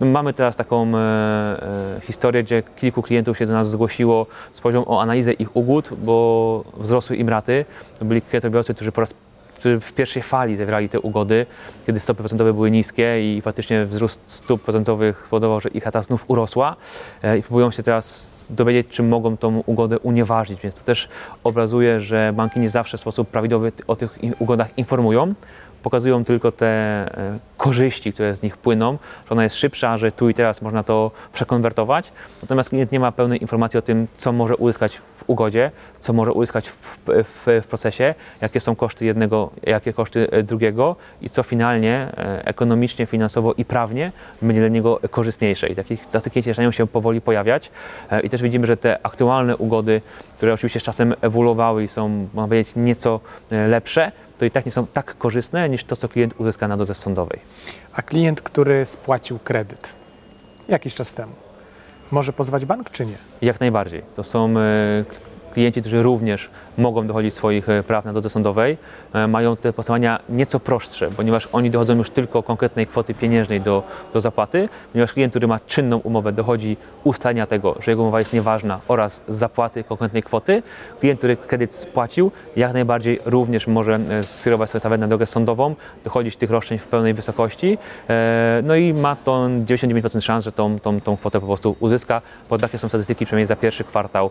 No, 0.00 0.06
mamy 0.06 0.32
teraz 0.32 0.56
taką 0.56 0.96
e, 0.96 0.98
e, 0.98 2.00
historię, 2.02 2.42
gdzie 2.42 2.62
kilku 2.76 3.02
klientów 3.02 3.38
się 3.38 3.46
do 3.46 3.52
nas 3.52 3.70
zgłosiło 3.70 4.26
z 4.52 4.60
prośbą 4.60 4.84
o 4.84 5.02
analizę 5.02 5.32
ich 5.32 5.56
ugód, 5.56 5.90
bo 5.98 6.64
wzrosły 6.76 7.16
im 7.16 7.28
raty. 7.28 7.64
To 7.98 8.04
byli 8.04 8.22
kredytobiorcy, 8.22 8.74
którzy 8.74 8.92
po 8.92 9.00
raz 9.00 9.14
którzy 9.56 9.80
w 9.80 9.92
pierwszej 9.92 10.22
fali 10.22 10.56
zawierali 10.56 10.88
te 10.88 11.00
ugody, 11.00 11.46
kiedy 11.86 12.00
stopy 12.00 12.18
procentowe 12.18 12.52
były 12.52 12.70
niskie 12.70 13.36
i 13.36 13.42
faktycznie 13.42 13.86
wzrost 13.86 14.20
stóp 14.26 14.62
procentowych 14.62 15.22
spowodował, 15.26 15.60
że 15.60 15.68
ich 15.68 15.84
rata 15.84 16.02
znów 16.02 16.24
urosła 16.28 16.76
e, 17.22 17.38
i 17.38 17.42
próbują 17.42 17.70
się 17.70 17.82
teraz 17.82 18.36
dowiedzieć, 18.50 18.86
czy 18.90 19.02
mogą 19.02 19.36
tą 19.36 19.62
ugodę 19.66 19.98
unieważnić, 19.98 20.60
więc 20.60 20.74
to 20.74 20.82
też 20.82 21.08
obrazuje, 21.44 22.00
że 22.00 22.32
banki 22.36 22.60
nie 22.60 22.70
zawsze 22.70 22.98
w 22.98 23.00
sposób 23.00 23.28
prawidłowy 23.28 23.72
o 23.86 23.96
tych 23.96 24.18
ugodach 24.38 24.78
informują. 24.78 25.34
Pokazują 25.86 26.24
tylko 26.24 26.52
te 26.52 26.66
e, 26.66 27.38
korzyści, 27.56 28.12
które 28.12 28.36
z 28.36 28.42
nich 28.42 28.56
płyną, 28.56 28.98
że 29.24 29.30
ona 29.30 29.42
jest 29.44 29.56
szybsza, 29.56 29.98
że 29.98 30.12
tu 30.12 30.28
i 30.28 30.34
teraz 30.34 30.62
można 30.62 30.82
to 30.82 31.10
przekonwertować. 31.32 32.12
Natomiast 32.42 32.68
klient 32.68 32.92
nie 32.92 33.00
ma 33.00 33.12
pełnej 33.12 33.42
informacji 33.42 33.78
o 33.78 33.82
tym, 33.82 34.06
co 34.16 34.32
może 34.32 34.56
uzyskać 34.56 34.96
w 34.96 35.24
ugodzie, 35.26 35.70
co 36.00 36.12
może 36.12 36.32
uzyskać 36.32 36.68
w, 36.68 36.74
w, 37.06 37.62
w 37.62 37.66
procesie, 37.66 38.14
jakie 38.40 38.60
są 38.60 38.76
koszty 38.76 39.04
jednego, 39.04 39.50
jakie 39.62 39.92
koszty 39.92 40.30
e, 40.30 40.42
drugiego 40.42 40.96
i 41.22 41.30
co 41.30 41.42
finalnie 41.42 42.08
e, 42.16 42.46
ekonomicznie, 42.46 43.06
finansowo 43.06 43.52
i 43.52 43.64
prawnie 43.64 44.12
będzie 44.42 44.60
dla 44.60 44.68
niego 44.68 45.00
korzystniejsze. 45.10 45.68
I 45.68 45.74
takich, 45.74 46.06
tacy 46.06 46.30
klienci 46.30 46.50
zaczynają 46.50 46.72
się 46.72 46.86
powoli 46.86 47.20
pojawiać. 47.20 47.70
I 48.22 48.30
też 48.30 48.42
widzimy, 48.42 48.66
że 48.66 48.76
te 48.76 49.06
aktualne 49.06 49.56
ugody, 49.56 50.00
które 50.36 50.52
oczywiście 50.52 50.80
z 50.80 50.82
czasem 50.82 51.14
ewoluowały 51.20 51.84
i 51.84 51.88
są, 51.88 52.08
można 52.08 52.48
powiedzieć, 52.48 52.72
nieco 52.76 53.20
lepsze, 53.50 54.12
to 54.38 54.44
i 54.44 54.50
tak 54.50 54.66
nie 54.66 54.72
są 54.72 54.86
tak 54.86 55.18
korzystne 55.18 55.68
niż 55.68 55.84
to, 55.84 55.96
co 55.96 56.08
klient 56.08 56.34
uzyska 56.40 56.68
na 56.68 56.76
drodze 56.76 56.94
sądowej. 56.94 57.40
A 57.92 58.02
klient, 58.02 58.40
który 58.40 58.86
spłacił 58.86 59.38
kredyt 59.38 59.96
jakiś 60.68 60.94
czas 60.94 61.14
temu, 61.14 61.32
może 62.10 62.32
pozwać 62.32 62.64
bank 62.64 62.90
czy 62.90 63.06
nie? 63.06 63.18
Jak 63.42 63.60
najbardziej. 63.60 64.02
To 64.16 64.24
są 64.24 64.58
e, 64.58 65.04
klienci, 65.54 65.80
którzy 65.80 66.02
również 66.02 66.50
mogą 66.78 67.06
dochodzić 67.06 67.34
swoich 67.34 67.68
e, 67.68 67.82
praw 67.82 68.04
na 68.04 68.12
drodze 68.12 68.30
sądowej, 68.30 68.78
e, 69.12 69.26
mają 69.26 69.56
te 69.56 69.72
postępowania 69.72 70.20
nieco 70.28 70.60
prostsze, 70.60 71.08
ponieważ 71.16 71.48
oni 71.52 71.70
dochodzą 71.70 71.96
już 71.96 72.10
tylko 72.10 72.42
konkretnej 72.42 72.86
kwoty 72.86 73.14
pieniężnej 73.14 73.60
do, 73.60 73.82
do 74.12 74.20
zapłaty, 74.20 74.68
ponieważ 74.92 75.12
klient, 75.12 75.32
który 75.32 75.46
ma 75.46 75.60
czynną 75.66 75.96
umowę, 75.98 76.32
dochodzi 76.32 76.76
ustalenia 77.04 77.46
tego, 77.46 77.76
że 77.80 77.90
jego 77.92 78.02
umowa 78.02 78.18
jest 78.18 78.32
nieważna 78.32 78.80
oraz 78.88 79.22
zapłaty 79.28 79.84
konkretnej 79.84 80.22
kwoty. 80.22 80.62
Klient, 81.00 81.18
który 81.18 81.36
kredyt 81.36 81.74
spłacił, 81.74 82.30
jak 82.56 82.72
najbardziej 82.72 83.20
również 83.24 83.66
może 83.66 83.94
e, 83.94 84.22
skierować 84.22 84.68
swoją 84.68 84.80
sprawę 84.80 84.98
na 84.98 85.08
drogę 85.08 85.26
sądową, 85.26 85.74
dochodzić 86.04 86.36
tych 86.36 86.50
roszczeń 86.50 86.78
w 86.78 86.86
pełnej 86.86 87.14
wysokości, 87.14 87.78
no 88.62 88.76
i 88.76 88.94
ma 88.94 89.16
to 89.16 89.32
99% 89.32 90.20
szans, 90.20 90.44
że 90.44 90.52
tą, 90.52 90.80
tą, 90.80 91.00
tą 91.00 91.16
kwotę 91.16 91.40
po 91.40 91.46
prostu 91.46 91.76
uzyska, 91.80 92.22
bo 92.50 92.58
takie 92.58 92.78
są 92.78 92.88
statystyki 92.88 93.26
przynajmniej 93.26 93.46
za 93.46 93.56
pierwszy 93.56 93.84
kwartał 93.84 94.30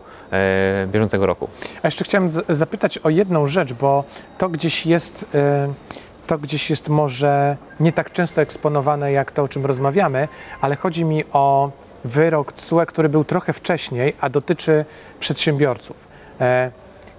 bieżącego 0.86 1.26
roku. 1.26 1.48
A 1.82 1.86
jeszcze 1.86 2.04
chciałem 2.04 2.30
zapytać 2.48 2.98
o 2.98 3.10
jedną 3.10 3.46
rzecz, 3.46 3.72
bo 3.72 4.04
to 4.38 4.48
gdzieś 4.48 4.86
jest, 4.86 5.26
e, 5.34 5.72
to 6.26 6.38
gdzieś 6.38 6.70
jest 6.70 6.88
może 6.88 7.56
nie 7.80 7.92
tak 7.92 8.12
często 8.12 8.40
eksponowane 8.40 9.12
jak 9.12 9.32
to, 9.32 9.42
o 9.42 9.48
czym 9.48 9.66
rozmawiamy, 9.66 10.28
ale 10.60 10.76
chodzi 10.76 11.04
mi 11.04 11.24
o 11.32 11.70
wyrok 12.04 12.52
TSUE, 12.52 12.86
który 12.86 13.08
był 13.08 13.24
trochę 13.24 13.52
wcześniej, 13.52 14.14
a 14.20 14.28
dotyczy 14.30 14.84
przedsiębiorców, 15.20 16.08
e, 16.40 16.70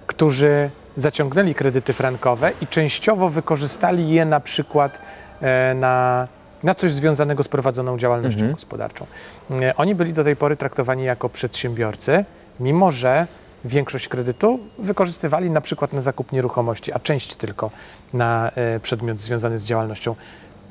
którzy 0.06 0.70
zaciągnęli 0.96 1.54
kredyty 1.54 1.92
frankowe 1.92 2.52
i 2.60 2.66
częściowo 2.66 3.28
wykorzystali 3.28 4.10
je 4.10 4.24
na 4.24 4.40
przykład 4.40 4.98
e, 5.40 5.74
na, 5.74 6.28
na 6.62 6.74
coś 6.74 6.92
związanego 6.92 7.42
z 7.42 7.48
prowadzoną 7.48 7.98
działalnością 7.98 8.38
Mhm. 8.40 8.52
gospodarczą. 8.54 9.06
E, 9.50 9.76
Oni 9.76 9.94
byli 9.94 10.12
do 10.12 10.24
tej 10.24 10.36
pory 10.36 10.56
traktowani 10.56 11.04
jako 11.04 11.28
przedsiębiorcy, 11.28 12.24
mimo 12.60 12.90
że 12.90 13.26
większość 13.68 14.08
kredytu 14.08 14.60
wykorzystywali 14.78 15.50
na 15.50 15.60
przykład 15.60 15.92
na 15.92 16.00
zakup 16.00 16.32
nieruchomości, 16.32 16.92
a 16.92 16.98
część 16.98 17.34
tylko 17.34 17.70
na 18.12 18.50
e, 18.54 18.80
przedmiot 18.80 19.18
związany 19.18 19.58
z 19.58 19.66
działalnością. 19.66 20.14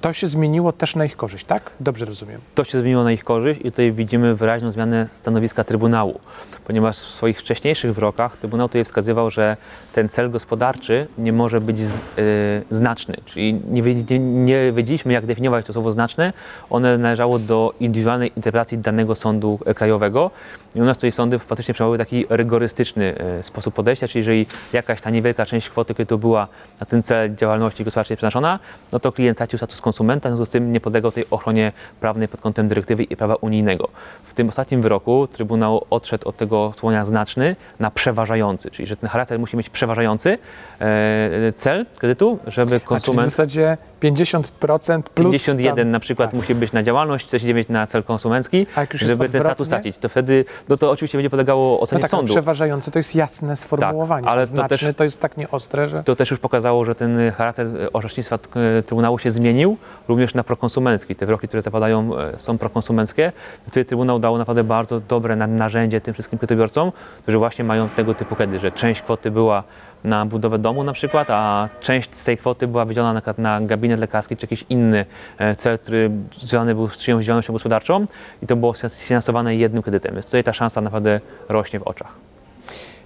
To 0.02 0.14
się 0.14 0.28
zmieniło 0.28 0.72
też 0.72 0.96
na 0.96 1.06
ich 1.06 1.18
korzyść, 1.18 1.46
tak? 1.46 1.72
Dobrze 1.80 2.06
rozumiem. 2.06 2.42
To 2.56 2.64
się 2.64 2.80
zmieniło 2.80 3.04
na 3.04 3.12
ich 3.12 3.24
korzyść 3.24 3.60
i 3.60 3.64
tutaj 3.64 3.92
widzimy 3.92 4.36
wyraźną 4.36 4.72
zmianę 4.72 5.08
stanowiska 5.14 5.64
Trybunału, 5.64 6.20
ponieważ 6.68 6.98
w 6.98 7.10
swoich 7.10 7.40
wcześniejszych 7.40 7.94
wyrokach 7.94 8.38
Trybunał 8.38 8.68
tutaj 8.70 8.86
wskazywał, 8.86 9.32
że 9.32 9.58
ten 9.94 10.10
cel 10.10 10.32
gospodarczy 10.32 11.08
nie 11.18 11.34
może 11.34 11.62
być 11.62 11.80
z, 11.80 11.96
y, 11.96 12.64
znaczny, 12.70 13.16
czyli 13.26 13.54
nie, 13.70 13.84
wiedz- 13.84 14.20
nie 14.20 14.72
wiedzieliśmy 14.72 15.14
jak 15.14 15.26
definiować 15.26 15.66
to 15.66 15.74
słowo 15.74 15.92
znaczne, 15.92 16.34
one 16.70 16.98
należało 16.98 17.40
do 17.40 17.74
indywidualnej 17.80 18.32
interpretacji 18.36 18.78
danego 18.78 19.16
sądu 19.16 19.60
e, 19.66 19.74
krajowego. 19.74 20.32
I 20.76 20.82
u 20.82 20.84
nas 20.84 20.98
tutaj 20.98 21.12
sądy 21.12 21.40
faktycznie 21.40 21.74
przyjmowały 21.74 21.98
taki 21.98 22.26
rygorystyczny 22.30 23.16
e, 23.18 23.44
sposób 23.44 23.74
podejścia, 23.74 24.08
czyli 24.08 24.20
jeżeli 24.20 24.46
jakaś 24.74 25.02
ta 25.02 25.10
niewielka 25.10 25.46
część 25.46 25.70
kwoty 25.70 25.96
kredytu 25.96 26.18
była 26.18 26.48
na 26.80 26.86
ten 26.86 27.04
cel 27.04 27.36
działalności 27.36 27.84
gospodarczej 27.84 28.18
przeznaczona, 28.18 28.60
no 28.92 29.00
to 29.00 29.12
klient 29.12 29.38
tracił 29.38 29.60
status 29.60 29.82
konsumenta, 29.88 30.30
w 30.30 30.32
związku 30.32 30.46
z 30.46 30.50
tym 30.50 30.72
nie 30.72 30.80
podlegał 30.80 31.12
tej 31.12 31.26
ochronie 31.30 31.72
prawnej 32.00 32.28
pod 32.28 32.42
kątem 32.42 32.68
dyrektywy 32.68 33.04
i 33.04 33.16
prawa 33.16 33.36
unijnego. 33.36 33.90
W 34.24 34.34
tym 34.34 34.50
ostatnim 34.50 34.82
wyroku 34.82 35.28
Trybunał 35.28 35.86
odszedł 35.90 36.30
od 36.30 36.38
tego 36.38 36.74
słonia 36.78 37.06
znaczny 37.06 37.56
na 37.80 37.92
przeważający, 37.92 38.72
czyli 38.72 38.88
że 38.88 38.96
ten 38.96 39.10
charakter 39.10 39.40
musi 39.40 39.58
mieć 39.58 39.70
przeważający 39.70 40.38
e, 40.80 41.54
cel 41.56 41.86
kredytu, 41.98 42.40
żeby 42.48 42.76
A, 42.76 42.80
czyli 42.80 42.80
w 42.80 42.84
konsument 42.84 43.30
zasadzie 43.30 43.78
50% 44.02 45.02
plus 45.04 45.32
51 45.32 45.76
tam, 45.76 45.92
na 45.92 46.00
przykład 46.00 46.30
tak. 46.32 46.36
musi 46.40 46.56
być 46.56 46.72
na 46.74 46.84
działalność, 46.84 47.28
49 47.28 47.70
na 47.70 47.88
cel 47.88 48.04
konsumencki, 48.04 48.68
A 48.76 48.82
jak 48.82 48.94
już 48.94 49.02
jest 49.02 49.14
żeby 49.14 49.30
ten 49.30 49.42
status 49.42 49.68
stracić. 49.68 49.98
To 49.98 50.10
wtedy, 50.10 50.46
no 50.70 50.78
to 50.78 50.92
oczywiście 50.92 51.18
będzie 51.18 51.30
podlegało 51.30 51.72
No 51.74 51.80
ocenie 51.80 52.02
tak, 52.02 52.14
ale 52.14 52.20
sądu. 52.20 52.34
przeważający 52.34 52.92
to 52.92 53.00
jest 53.00 53.16
jasne 53.16 53.56
sformułowanie, 53.56 54.24
Tak, 54.26 54.32
ale 54.32 54.42
a 54.42 54.46
to 54.46 54.68
też- 54.68 54.86
to 54.98 55.04
jest 55.04 55.20
tak 55.22 55.38
nieostre, 55.38 55.88
że... 55.88 56.04
To 56.04 56.16
też 56.16 56.32
już 56.32 56.40
pokazało, 56.40 56.86
że 56.86 56.96
ten 56.96 57.32
charakter 57.32 57.68
orzecznictwa 57.94 58.36
e, 58.36 58.84
Trybunału 58.84 59.20
się 59.20 59.32
zmienił, 59.32 59.78
również 60.08 60.34
na 60.34 60.44
prokonsumencki. 60.44 61.16
Te 61.16 61.26
wyroki, 61.26 61.48
które 61.48 61.62
zapadają, 61.62 62.18
e, 62.18 62.36
są 62.40 62.58
prokonsumenckie. 62.58 63.32
Tutaj 63.66 63.86
Trybunał 63.86 64.20
dał 64.20 64.38
naprawdę 64.38 64.64
bardzo 64.64 65.00
dobre 65.00 65.36
na- 65.36 65.48
narzędzie 65.48 66.02
tym 66.02 66.14
wszystkim 66.14 66.40
kredytobiorcom, 66.40 66.92
którzy 67.24 67.38
właśnie 67.38 67.66
mają 67.66 67.90
tego 67.90 68.14
typu 68.14 68.36
kredyty, 68.36 68.60
że 68.60 68.72
część 68.72 69.02
kwoty 69.02 69.32
była 69.32 69.64
na 70.04 70.26
budowę 70.26 70.60
domu 70.60 70.84
na 70.84 70.94
przykład, 70.94 71.28
a 71.30 71.70
część 71.82 72.16
z 72.16 72.24
tej 72.24 72.38
kwoty 72.38 72.68
była 72.68 72.86
wydzielona 72.86 73.14
na, 73.14 73.34
na 73.38 73.62
gabinet 73.62 74.00
lekarski 74.00 74.38
czy 74.38 74.44
jakiś 74.44 74.66
inny 74.70 75.06
e, 75.38 75.56
cel, 75.56 75.80
który 75.80 76.12
związany 76.42 76.76
był 76.76 76.90
z 76.90 76.98
czyjąś 76.98 77.26
działalnością 77.26 77.54
gospodarczą 77.54 78.06
i 78.44 78.48
to 78.48 78.56
było 78.56 78.74
sfinansowane 78.88 79.56
jednym 79.56 79.84
kredytem. 79.84 80.14
Więc 80.14 80.26
tutaj 80.26 80.44
ta 80.44 80.54
szansa 80.54 80.82
naprawdę 80.82 81.20
rośnie 81.50 81.80
w 81.80 81.84
oczach. 81.84 82.14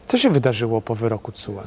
Co 0.06 0.18
się 0.18 0.30
wydarzyło 0.30 0.82
po 0.82 0.96
wyroku 0.96 1.32
TSUE? 1.32 1.62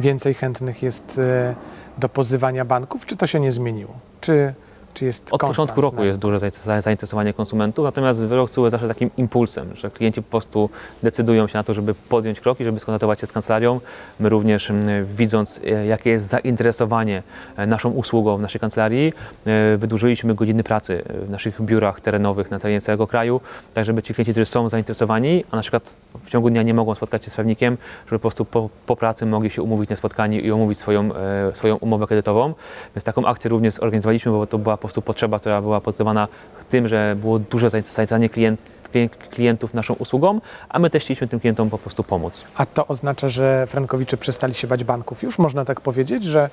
Więcej 0.00 0.34
chętnych 0.34 0.82
jest 0.82 1.20
e, 1.24 1.54
do 1.98 2.08
pozywania 2.08 2.64
banków, 2.64 3.06
czy 3.06 3.16
to 3.16 3.26
się 3.26 3.40
nie 3.40 3.52
zmieniło? 3.52 3.94
Czy, 4.20 4.54
czy 4.94 5.04
jest 5.04 5.32
Od 5.32 5.40
konstans 5.40 5.56
początku 5.68 5.80
roku 5.80 6.04
jest 6.04 6.18
duże 6.18 6.38
za- 6.38 6.80
zainteresowanie 6.80 7.32
konsumentów, 7.34 7.84
natomiast 7.84 8.20
wyrok 8.20 8.50
CUE 8.50 8.70
zawsze 8.70 8.88
takim 8.88 9.10
impulsem, 9.16 9.76
że 9.76 9.90
klienci 9.90 10.22
po 10.22 10.30
prostu 10.30 10.70
decydują 11.02 11.46
się 11.48 11.58
na 11.58 11.64
to, 11.64 11.74
żeby 11.74 11.94
podjąć 11.94 12.40
kroki, 12.40 12.64
żeby 12.64 12.80
skontaktować 12.80 13.20
się 13.20 13.26
z 13.26 13.32
kancelarią. 13.32 13.80
My 14.20 14.28
również 14.28 14.70
m, 14.70 14.86
widząc, 15.16 15.60
e, 15.64 15.86
jakie 15.86 16.10
jest 16.10 16.26
zainteresowanie 16.26 17.22
e, 17.56 17.66
naszą 17.66 17.90
usługą 17.90 18.36
w 18.36 18.40
naszej 18.40 18.60
kancelarii, 18.60 19.12
e, 19.46 19.76
wydłużyliśmy 19.76 20.34
godziny 20.34 20.64
pracy 20.64 21.02
w 21.26 21.30
naszych 21.30 21.62
biurach 21.62 22.00
terenowych 22.00 22.50
na 22.50 22.58
terenie 22.58 22.80
całego 22.80 23.06
kraju, 23.06 23.40
tak 23.74 23.84
żeby 23.84 24.02
ci 24.02 24.14
klienci, 24.14 24.32
którzy 24.32 24.46
są 24.46 24.68
zainteresowani, 24.68 25.44
a 25.50 25.56
na 25.56 25.62
przykład 25.62 25.94
w 26.24 26.30
ciągu 26.30 26.50
dnia 26.50 26.62
nie 26.62 26.74
mogą 26.74 26.94
spotkać 26.94 27.24
się 27.24 27.30
z 27.30 27.34
prawnikiem, 27.34 27.76
żeby 28.06 28.18
po 28.18 28.20
prostu 28.22 28.44
po, 28.44 28.68
po 28.86 28.96
pracy 28.96 29.26
mogli 29.26 29.50
się 29.50 29.62
umówić 29.62 29.90
na 29.90 29.96
spotkanie 29.96 30.40
i 30.40 30.50
omówić 30.52 30.78
swoją, 30.78 31.10
swoją 31.54 31.76
umowę 31.76 32.06
kredytową. 32.06 32.54
Więc 32.96 33.04
taką 33.04 33.26
akcję 33.26 33.50
również 33.50 33.74
zorganizowaliśmy, 33.74 34.32
bo 34.32 34.46
to 34.46 34.58
była 34.58 34.76
po 34.82 34.88
prostu 34.88 35.02
potrzeba, 35.02 35.38
która 35.38 35.60
była 35.60 35.80
podyktowana 35.80 36.28
tym, 36.70 36.88
że 36.88 37.16
było 37.20 37.38
duże 37.38 37.70
zainteresowanie 37.70 38.28
klient, 38.28 38.60
klien- 38.92 39.08
klientów 39.30 39.74
naszą 39.74 39.94
usługą, 39.94 40.40
a 40.68 40.78
my 40.78 40.90
też 40.90 41.04
chcieliśmy 41.04 41.28
tym 41.28 41.40
klientom 41.40 41.70
po 41.70 41.78
prostu 41.78 42.04
pomóc. 42.04 42.44
A 42.56 42.66
to 42.66 42.86
oznacza, 42.86 43.28
że 43.28 43.66
frankowicze 43.66 44.16
przestali 44.16 44.54
się 44.54 44.66
bać 44.66 44.84
banków. 44.84 45.22
Już 45.22 45.38
można 45.38 45.64
tak 45.64 45.80
powiedzieć, 45.80 46.24
że 46.24 46.50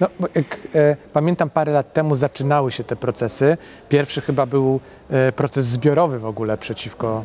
no, 0.00 0.08
jak, 0.34 0.56
e, 0.74 0.96
pamiętam 1.12 1.50
parę 1.50 1.72
lat 1.72 1.92
temu 1.92 2.14
zaczynały 2.14 2.72
się 2.72 2.84
te 2.84 2.96
procesy. 2.96 3.56
Pierwszy 3.88 4.20
chyba 4.20 4.46
był 4.46 4.80
e, 5.10 5.32
proces 5.32 5.66
zbiorowy 5.66 6.18
w 6.18 6.26
ogóle 6.26 6.58
przeciwko, 6.58 7.24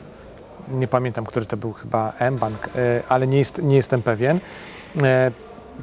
nie 0.71 0.87
pamiętam, 0.87 1.25
który 1.25 1.45
to 1.45 1.57
był, 1.57 1.73
chyba 1.73 2.13
mBank, 2.31 2.69
e, 2.75 3.01
ale 3.09 3.27
nie, 3.27 3.37
jest, 3.37 3.63
nie 3.63 3.75
jestem 3.75 4.01
pewien. 4.01 4.39
E, 5.01 5.31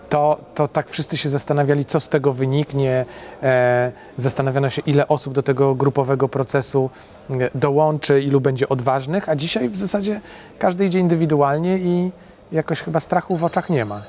to, 0.09 0.39
to 0.55 0.69
tak 0.69 0.89
wszyscy 0.89 1.17
się 1.17 1.29
zastanawiali, 1.29 1.85
co 1.85 2.01
z 2.01 2.09
tego 2.09 2.33
wyniknie. 2.33 3.05
E, 3.43 3.93
zastanawiano 4.17 4.71
się, 4.71 4.83
ile 4.87 5.09
osób 5.09 5.35
do 5.35 5.43
tego 5.43 5.75
grupowego 5.75 6.29
procesu 6.29 6.91
e, 7.31 7.51
dołączy, 7.55 8.23
ilu 8.23 8.41
będzie 8.41 8.69
odważnych, 8.69 9.29
a 9.29 9.37
dzisiaj 9.37 9.69
w 9.69 9.77
zasadzie 9.77 10.21
każdy 10.59 10.85
idzie 10.87 10.99
indywidualnie 10.99 11.79
i 11.79 12.11
jakoś 12.53 12.81
chyba 12.81 13.01
strachu 13.01 13.37
w 13.37 13.45
oczach 13.45 13.71
nie 13.71 13.85
ma. 13.85 14.03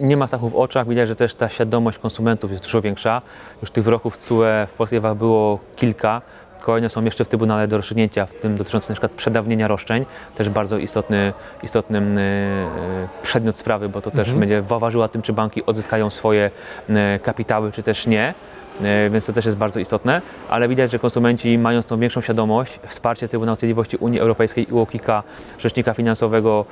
Nie 0.00 0.16
ma 0.16 0.26
strachu 0.26 0.50
w 0.50 0.56
oczach, 0.56 0.88
widać, 0.88 1.08
że 1.08 1.16
też 1.16 1.34
ta 1.34 1.48
świadomość 1.48 1.98
konsumentów 1.98 2.50
jest 2.50 2.64
dużo 2.64 2.80
większa. 2.80 3.22
Już 3.62 3.70
tych 3.70 3.84
wyroków 3.84 4.18
CUE 4.18 4.66
w 4.66 4.72
polskich 4.76 5.00
prawach 5.00 5.18
było 5.18 5.58
kilka. 5.76 6.22
Kolejne 6.60 6.90
są 6.90 7.04
jeszcze 7.04 7.24
w 7.24 7.28
Trybunale 7.28 7.68
do 7.68 7.76
rozstrzygnięcia, 7.76 8.26
w 8.26 8.34
tym 8.34 8.56
dotyczące 8.56 8.92
przykład 8.92 9.12
przedawnienia 9.12 9.68
roszczeń. 9.68 10.06
Też 10.34 10.48
bardzo 10.48 10.78
istotny, 10.78 11.32
istotny 11.62 11.98
e, 11.98 13.08
przedmiot 13.22 13.58
sprawy, 13.58 13.88
bo 13.88 14.02
to 14.02 14.10
też 14.10 14.28
Mhm. 14.28 14.40
będzie 14.40 14.62
ważyła 14.62 15.08
tym, 15.08 15.22
czy 15.22 15.32
banki 15.32 15.66
odzyskają 15.66 16.10
swoje 16.10 16.50
e, 16.88 17.18
kapitały, 17.18 17.72
czy 17.72 17.82
też 17.82 18.06
nie. 18.06 18.34
e, 18.82 19.10
więc 19.10 19.26
to 19.26 19.32
też 19.32 19.44
jest 19.44 19.56
bardzo 19.58 19.80
istotne, 19.80 20.22
ale 20.48 20.68
widać, 20.68 20.90
że 20.90 20.98
konsumenci 20.98 21.58
mając 21.58 21.86
tą 21.86 21.98
większą 22.00 22.20
świadomość, 22.20 22.80
wsparcie 22.86 23.28
Trybunału 23.28 23.56
Sprawiedliwości 23.56 23.96
Unii 23.96 24.20
Europejskiej 24.20 24.68
i 24.70 24.72
UOKiK-a, 24.72 25.22
Rzecznika 25.58 25.94
Finansowego, 25.94 26.64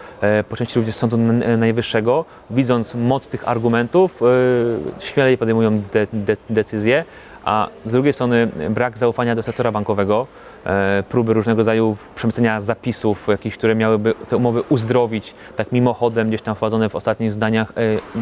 po 0.49 0.57
części 0.57 0.79
również 0.79 0.95
Sądu 0.95 1.17
Najwyższego, 1.59 2.25
widząc 2.51 2.95
moc 2.95 3.29
tych 3.29 3.49
argumentów, 3.49 4.21
śmielej 5.01 5.39
podejmują 5.39 5.83
de- 5.93 6.07
de- 6.13 6.37
decyzje, 6.51 7.05
a 7.47 7.69
z 7.87 7.93
drugiej 7.93 8.13
strony 8.13 8.49
brak 8.71 8.99
zaufania 8.99 9.35
do 9.35 9.43
sektora 9.43 9.73
bankowego, 9.73 10.27
e, 10.67 11.05
próby 11.09 11.35
różnego 11.35 11.59
rodzaju 11.59 11.97
przemycenia 12.15 12.61
zapisów, 12.61 13.29
jakichś, 13.29 13.57
które 13.57 13.75
miałyby 13.75 14.15
te 14.29 14.37
umowy 14.37 14.63
uzdrowić, 14.69 15.35
tak 15.57 15.73
mimochodem 15.73 16.29
gdzieś 16.29 16.43
tam 16.43 16.55
wprowadzone 16.55 16.89
w 16.89 16.97
ostatnich 16.97 17.33
zdaniach 17.33 17.73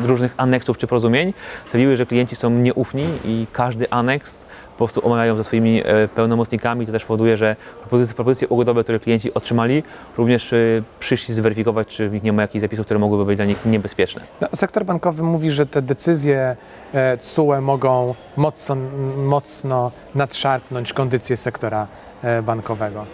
e, 0.03 0.07
różnych 0.07 0.35
aneksów 0.37 0.79
czy 0.79 0.87
porozumień, 0.87 1.35
sprawiły, 1.67 1.97
że 1.97 2.07
klienci 2.07 2.37
są 2.37 2.51
nieufni 2.51 3.05
i 3.25 3.47
każdy 3.53 3.91
aneks 3.91 4.45
po 4.79 4.79
prostu 4.79 5.07
omawiają 5.07 5.37
ze 5.37 5.45
swoimi 5.45 5.83
e, 5.85 6.09
pełnomocnikami. 6.09 6.87
To 6.87 6.93
też 6.93 7.05
powoduje, 7.05 7.37
że 7.37 7.57
propozycje, 7.81 8.15
propozycje 8.15 8.49
ugodowe, 8.49 8.83
które 8.83 9.01
klienci 9.01 9.35
otrzymali, 9.35 9.83
również 10.19 10.53
e, 10.53 10.57
przyszli 11.01 11.35
zweryfikować, 11.35 11.89
czy 11.89 12.09
w 12.09 12.13
nich 12.13 12.23
nie 12.23 12.33
ma 12.33 12.43
jakichś 12.43 12.61
zapisów, 12.61 12.85
które 12.85 13.01
mogłyby 13.01 13.25
być 13.25 13.37
dla 13.37 13.45
nich 13.45 13.67
niebezpieczne. 13.67 14.23
No, 14.41 14.49
sektor 14.55 14.85
bankowy 14.85 15.23
mówi, 15.23 15.51
że 15.51 15.67
te 15.67 15.83
decyzje 15.83 16.57
e, 16.93 17.17
TSUE 17.17 17.61
mogą 17.61 18.15
mocno, 18.37 18.77
mocno 19.17 19.91
nadszarpnąć 20.15 20.93
kondycję 20.93 21.37
sektora 21.37 21.87
e, 22.23 22.43
bankowego. 22.43 23.07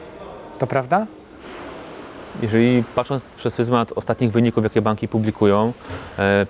To 0.59 0.67
prawda? 0.67 1.07
Jeżeli 2.43 2.85
patrząc 2.95 3.23
przez 3.37 3.55
pryzmat 3.55 3.93
ostatnich 3.97 4.33
wyników, 4.33 4.65
jakie 4.65 4.83
banki 4.83 5.09
publikują, 5.09 5.67
e, 5.67 5.73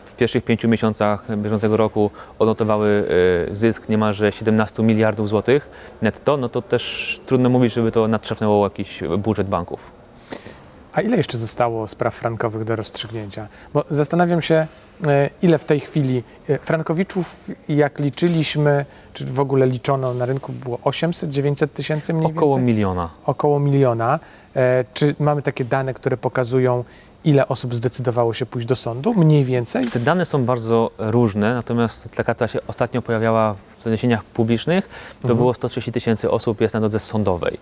w 0.04 0.16
pierwszych 0.16 0.44
pięciu 0.44 0.68
miesiącach 0.68 1.36
bieżącego 1.36 1.76
roku 1.76 2.10
odnotowały 2.38 3.08
e, 3.50 3.54
zysk 3.54 3.88
niemalże 3.88 4.32
17 4.32 4.82
miliardów 4.82 5.28
złotych 5.28 5.68
netto, 6.02 6.36
no 6.36 6.48
to 6.48 6.62
też 6.62 7.20
trudno 7.26 7.48
mówić, 7.48 7.72
żeby 7.74 7.92
to 7.92 8.08
nadszarpnęło 8.08 8.66
jakiś 8.66 9.00
budżet 9.18 9.48
banków. 9.48 9.80
A 10.92 11.00
ile 11.00 11.16
jeszcze 11.16 11.38
zostało 11.38 11.88
spraw 11.88 12.14
frankowych 12.14 12.64
do 12.64 12.76
rozstrzygnięcia? 12.76 13.48
Bo 13.74 13.84
zastanawiam 13.90 14.42
się, 14.42 14.66
e, 15.06 15.30
ile 15.42 15.58
w 15.58 15.64
tej 15.64 15.80
chwili 15.80 16.22
frankowiczów, 16.62 17.50
jak 17.68 17.98
liczyliśmy, 17.98 18.84
czy 19.12 19.24
w 19.24 19.40
ogóle 19.40 19.66
liczono 19.66 20.14
na 20.14 20.26
rynku, 20.26 20.52
było 20.52 20.78
800-900 20.78 21.68
tysięcy 21.68 22.14
mniej 22.14 22.32
Około 22.32 22.50
więcej? 22.50 22.64
miliona. 22.64 23.10
Około 23.24 23.60
miliona. 23.60 24.18
E, 24.56 24.84
Czy 24.94 25.14
mamy 25.18 25.42
takie 25.42 25.64
dane, 25.64 25.94
które 25.94 26.16
pokazują, 26.16 26.84
ile 27.24 27.48
osób 27.48 27.74
zdecydowało 27.74 28.34
się 28.34 28.46
pójść 28.46 28.66
do 28.66 28.76
sądu? 28.76 29.14
Mniej 29.14 29.44
więcej? 29.44 29.86
Te 29.86 30.00
dane 30.00 30.26
są 30.26 30.44
bardzo 30.44 30.90
różne, 30.98 31.54
natomiast 31.54 32.08
taka, 32.16 32.34
która 32.34 32.48
się 32.48 32.58
ostatnio 32.66 33.02
pojawiała 33.02 33.54
w 33.80 33.84
doniesieniach 33.84 34.24
publicznych, 34.24 34.88
to 34.88 35.18
Mhm. 35.28 35.36
było 35.38 35.54
130 35.54 35.92
tysięcy 35.92 36.30
osób 36.30 36.60
jest 36.60 36.74
na 36.74 36.80
drodze 36.80 37.00
sądowej. 37.00 37.58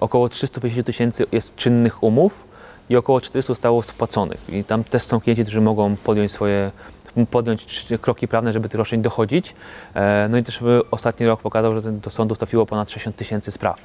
Około 0.00 0.28
350 0.28 0.86
tysięcy 0.86 1.26
jest 1.32 1.56
czynnych 1.56 2.02
umów 2.02 2.32
i 2.90 2.96
około 2.96 3.20
400 3.20 3.52
zostało 3.52 3.82
spłaconych. 3.82 4.40
I 4.48 4.64
tam 4.64 4.84
też 4.84 5.02
są 5.02 5.20
klienci, 5.20 5.42
którzy 5.42 5.60
mogą 5.60 5.96
podjąć 5.96 6.32
swoje 6.32 6.70
podjąć 7.30 7.86
kroki 8.00 8.28
prawne, 8.28 8.52
żeby 8.52 8.68
tych 8.68 8.78
roszczeń 8.78 9.02
dochodzić. 9.02 9.54
E, 9.94 10.28
No 10.30 10.38
i 10.38 10.42
też 10.42 10.60
ostatni 10.90 11.26
rok 11.26 11.40
pokazał, 11.40 11.80
że 11.80 11.92
do 11.92 12.10
sądów 12.10 12.38
trafiło 12.38 12.66
ponad 12.66 12.90
60 12.90 13.16
tysięcy 13.16 13.50
spraw. 13.50 13.76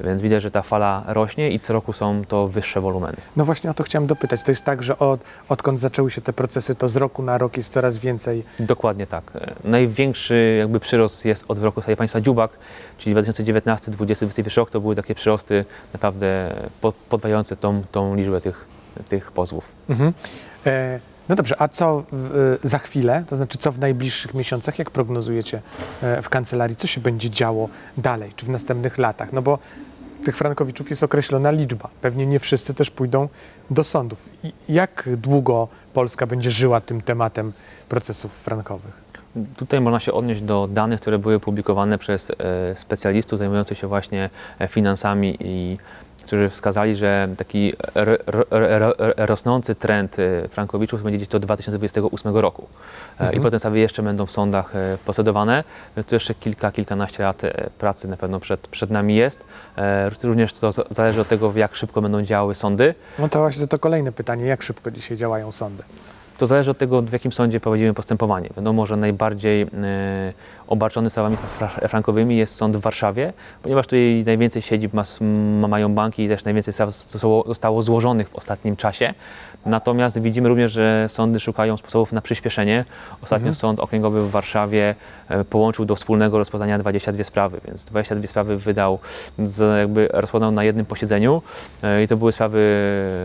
Więc 0.00 0.22
widać, 0.22 0.42
że 0.42 0.50
ta 0.50 0.62
fala 0.62 1.04
rośnie 1.06 1.50
i 1.50 1.60
co 1.60 1.72
roku 1.72 1.92
są 1.92 2.24
to 2.28 2.48
wyższe 2.48 2.80
wolumeny. 2.80 3.16
No 3.36 3.44
właśnie 3.44 3.70
o 3.70 3.74
to 3.74 3.84
chciałem 3.84 4.06
dopytać. 4.06 4.42
To 4.42 4.52
jest 4.52 4.64
tak, 4.64 4.82
że 4.82 4.98
od, 4.98 5.20
odkąd 5.48 5.80
zaczęły 5.80 6.10
się 6.10 6.20
te 6.20 6.32
procesy, 6.32 6.74
to 6.74 6.88
z 6.88 6.96
roku 6.96 7.22
na 7.22 7.38
rok 7.38 7.56
jest 7.56 7.72
coraz 7.72 7.98
więcej. 7.98 8.44
Dokładnie 8.60 9.06
tak. 9.06 9.24
E, 9.34 9.54
Największy 9.64 10.56
jakby 10.58 10.80
przyrost 10.80 11.24
jest 11.24 11.44
od 11.48 11.58
wyroku 11.58 11.80
Sądu 11.80 11.96
Państwa 11.96 12.20
Dziubak, 12.20 12.50
czyli 12.98 13.14
2019, 13.14 13.90
20, 13.90 14.26
2021 14.26 14.62
rok 14.62 14.70
to 14.70 14.80
były 14.80 14.96
takie 14.96 15.14
przyrosty 15.14 15.64
naprawdę 15.92 16.54
po- 16.80 16.92
podwajające 17.08 17.56
tą, 17.56 17.82
tą 17.92 18.14
liczbę 18.14 18.40
tych, 18.40 18.66
tych 19.08 19.32
pozwów. 19.32 19.64
Mhm. 19.90 20.12
E, 20.66 21.00
no 21.28 21.36
dobrze, 21.36 21.62
a 21.62 21.68
co 21.68 22.04
w, 22.12 22.58
e, 22.64 22.68
za 22.68 22.78
chwilę, 22.78 23.24
to 23.26 23.36
znaczy 23.36 23.58
co 23.58 23.72
w 23.72 23.78
najbliższych 23.78 24.34
miesiącach, 24.34 24.78
jak 24.78 24.90
prognozujecie 24.90 25.62
e, 26.02 26.22
w 26.22 26.28
kancelarii, 26.28 26.76
co 26.76 26.86
się 26.86 27.00
będzie 27.00 27.30
działo 27.30 27.68
dalej, 27.96 28.32
czy 28.36 28.46
w 28.46 28.48
następnych 28.48 28.98
latach? 28.98 29.32
No 29.32 29.42
bo 29.42 29.58
tych 30.24 30.36
frankowiczów 30.36 30.90
jest 30.90 31.02
określona 31.02 31.50
liczba. 31.50 31.88
Pewnie 32.00 32.26
nie 32.26 32.38
wszyscy 32.38 32.74
też 32.74 32.90
pójdą 32.90 33.28
do 33.70 33.84
sądów. 33.84 34.30
I 34.44 34.52
jak 34.68 35.08
długo 35.16 35.68
Polska 35.92 36.26
będzie 36.26 36.50
żyła 36.50 36.80
tym 36.80 37.00
tematem 37.00 37.52
procesów 37.88 38.32
frankowych? 38.32 39.08
Tutaj 39.56 39.80
można 39.80 40.00
się 40.00 40.12
odnieść 40.12 40.40
do 40.40 40.68
danych, 40.70 41.00
które 41.00 41.18
były 41.18 41.40
publikowane 41.40 41.98
przez 41.98 42.30
e, 42.30 42.34
specjalistów 42.76 43.38
zajmujących 43.38 43.78
się 43.78 43.86
właśnie 43.86 44.30
e, 44.58 44.68
finansami 44.68 45.36
i 45.40 45.78
którzy 46.28 46.50
wskazali, 46.50 46.96
że 46.96 47.28
taki 47.36 47.72
ro, 47.94 48.12
ro, 48.26 48.44
ro, 48.78 48.92
rosnący 49.16 49.74
trend 49.74 50.16
e, 50.18 50.48
frankowiczów 50.48 51.02
będzie 51.02 51.16
gdzieś 51.16 51.28
do 51.28 51.38
2028 51.38 52.36
roku. 52.36 52.66
E, 52.72 53.22
Mhm. 53.22 53.38
I 53.38 53.40
potem 53.40 53.60
sprawy 53.60 53.78
jeszcze 53.78 54.02
będą 54.02 54.26
w 54.26 54.30
sądach 54.30 54.76
e, 54.76 54.98
procedowane. 55.04 55.64
To 56.06 56.16
jeszcze 56.16 56.34
kilka, 56.34 56.72
kilkanaście 56.72 57.22
lat 57.22 57.44
e, 57.44 57.70
pracy 57.78 58.08
na 58.08 58.16
pewno 58.16 58.40
przed, 58.40 58.68
przed 58.68 58.90
nami 58.90 59.16
jest. 59.16 59.44
Również 60.22 60.52
to 60.52 60.72
zależy 60.90 61.20
od 61.20 61.28
tego, 61.28 61.52
jak 61.56 61.74
szybko 61.74 62.02
będą 62.02 62.22
działały 62.22 62.54
sądy. 62.54 62.94
No 63.18 63.28
to 63.28 63.38
właśnie 63.38 63.66
to 63.66 63.78
kolejne 63.78 64.12
pytanie, 64.12 64.44
jak 64.44 64.62
szybko 64.62 64.90
dzisiaj 64.90 65.16
działają 65.16 65.52
sądy? 65.52 65.82
To 66.38 66.46
zależy 66.46 66.70
od 66.70 66.78
tego, 66.78 67.02
w 67.02 67.12
jakim 67.12 67.32
sądzie 67.32 67.60
prowadzimy 67.60 67.94
postępowanie. 67.94 68.48
Wiadomo, 68.56 68.86
że 68.86 68.96
najbardziej 68.96 69.62
e, 69.62 69.66
obarczony 70.68 71.10
sprawami 71.10 71.36
fra- 71.58 71.88
frankowymi 71.88 72.36
jest 72.36 72.54
sąd 72.54 72.76
w 72.76 72.80
Warszawie, 72.80 73.32
ponieważ 73.62 73.86
tutaj 73.86 74.22
najwięcej 74.26 74.62
siedzib 74.62 74.94
ma, 74.94 75.04
ma, 75.60 75.68
mają 75.68 75.94
banki 75.94 76.22
i 76.22 76.28
też 76.28 76.44
najwięcej 76.44 76.74
spraw 76.74 76.94
zostało 77.46 77.82
złożonych 77.82 78.28
w 78.28 78.36
ostatnim 78.36 78.76
czasie. 78.76 79.14
Natomiast 79.66 80.20
widzimy 80.20 80.48
również, 80.48 80.72
że 80.72 81.06
sądy 81.08 81.40
szukają 81.40 81.76
sposobów 81.76 82.12
na 82.12 82.20
przyspieszenie. 82.20 82.84
Ostatnio 83.22 83.48
Mhm. 83.48 83.54
Sąd 83.54 83.80
Okręgowy 83.80 84.22
w 84.22 84.30
Warszawie 84.30 84.94
e, 85.28 85.44
połączył 85.44 85.84
do 85.84 85.96
wspólnego 85.96 86.38
rozpoznania 86.38 86.78
22 86.78 87.24
sprawy, 87.24 87.60
więc 87.66 87.84
22 87.84 88.28
sprawy 88.28 88.58
wydał, 88.58 88.98
z, 89.38 89.78
jakby 89.78 90.08
rozpoznał 90.12 90.52
na 90.52 90.64
jednym 90.64 90.86
posiedzeniu 90.86 91.42
e, 91.82 92.02
i 92.02 92.08
to 92.08 92.16
były 92.16 92.32
sprawy 92.32 92.58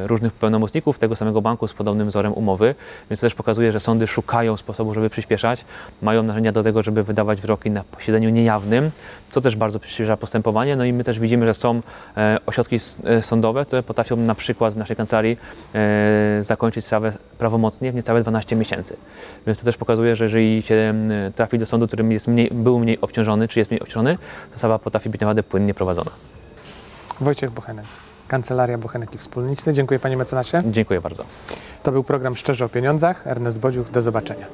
różnych 0.05 0.33
pełnomocników 0.33 0.99
tego 0.99 1.15
samego 1.15 1.41
banku 1.41 1.67
z 1.67 1.73
podobnym 1.73 2.07
wzorem 2.07 2.33
umowy, 2.33 2.75
więc 3.09 3.19
to 3.19 3.25
też 3.25 3.35
pokazuje, 3.35 3.71
że 3.71 3.79
sądy 3.79 4.07
szukają 4.07 4.57
sposobu, 4.57 4.93
żeby 4.93 5.09
przyspieszać, 5.09 5.65
mają 6.01 6.23
narzędzia 6.23 6.51
do 6.51 6.63
tego, 6.63 6.83
żeby 6.83 7.03
wydawać 7.03 7.41
wyroki 7.41 7.71
na 7.71 7.83
posiedzeniu 7.83 8.29
niejawnym, 8.29 8.91
co 9.31 9.41
też 9.41 9.55
bardzo 9.55 9.79
przyspiesza 9.79 10.17
postępowanie, 10.17 10.75
no 10.75 10.85
i 10.85 10.93
my 10.93 11.03
też 11.03 11.19
widzimy, 11.19 11.45
że 11.45 11.53
są 11.53 11.81
e, 12.17 12.39
ośrodki 12.45 12.79
sądowe, 13.21 13.65
które 13.65 13.83
potrafią 13.83 14.15
na 14.15 14.35
przykład 14.35 14.73
w 14.73 14.77
naszej 14.77 14.95
kancelarii 14.95 15.37
zakończyć 16.41 16.86
sprawę 16.86 17.13
prawomocnie 17.38 17.91
w 17.91 17.95
niecałe 17.95 18.21
12 18.21 18.55
miesięcy. 18.55 18.97
Więc 19.47 19.59
to 19.59 19.65
też 19.65 19.77
pokazuje, 19.77 20.15
że 20.15 20.23
jeżeli 20.23 20.62
się 20.62 20.93
trafi 21.36 21.59
do 21.59 21.65
sądu, 21.65 21.88
którym 21.88 22.12
jest 22.12 22.27
mniej, 22.27 22.49
był 22.51 22.79
mniej 22.79 23.01
obciążony, 23.01 23.47
czy 23.47 23.59
jest 23.59 23.71
mniej 23.71 23.81
obciążony, 23.81 24.17
to 24.51 24.57
sprawa 24.57 24.79
potrafi 24.79 25.09
być 25.09 25.21
naprawdę 25.21 25.43
płynnie 25.43 25.73
prowadzona. 25.73 26.12
Wojciech 27.21 27.51
Bochenek, 27.51 27.86
Kancelaria 28.27 28.77
Bochenek 28.77 29.13
i 29.13 29.17
Wspólnicy. 29.17 29.73
Dziękuję 29.73 29.99
panie 29.99 30.17
mecenasie. 30.17 30.63
Dziękuję 30.65 31.01
bardzo. 31.01 31.25
To 31.83 31.91
był 31.91 32.03
program 32.03 32.36
Szczerze 32.36 32.65
o 32.65 32.69
Pieniądzach. 32.69 33.27
Ernest 33.27 33.59
Bodziuk, 33.59 33.89
do 33.89 34.01
zobaczenia. 34.01 34.45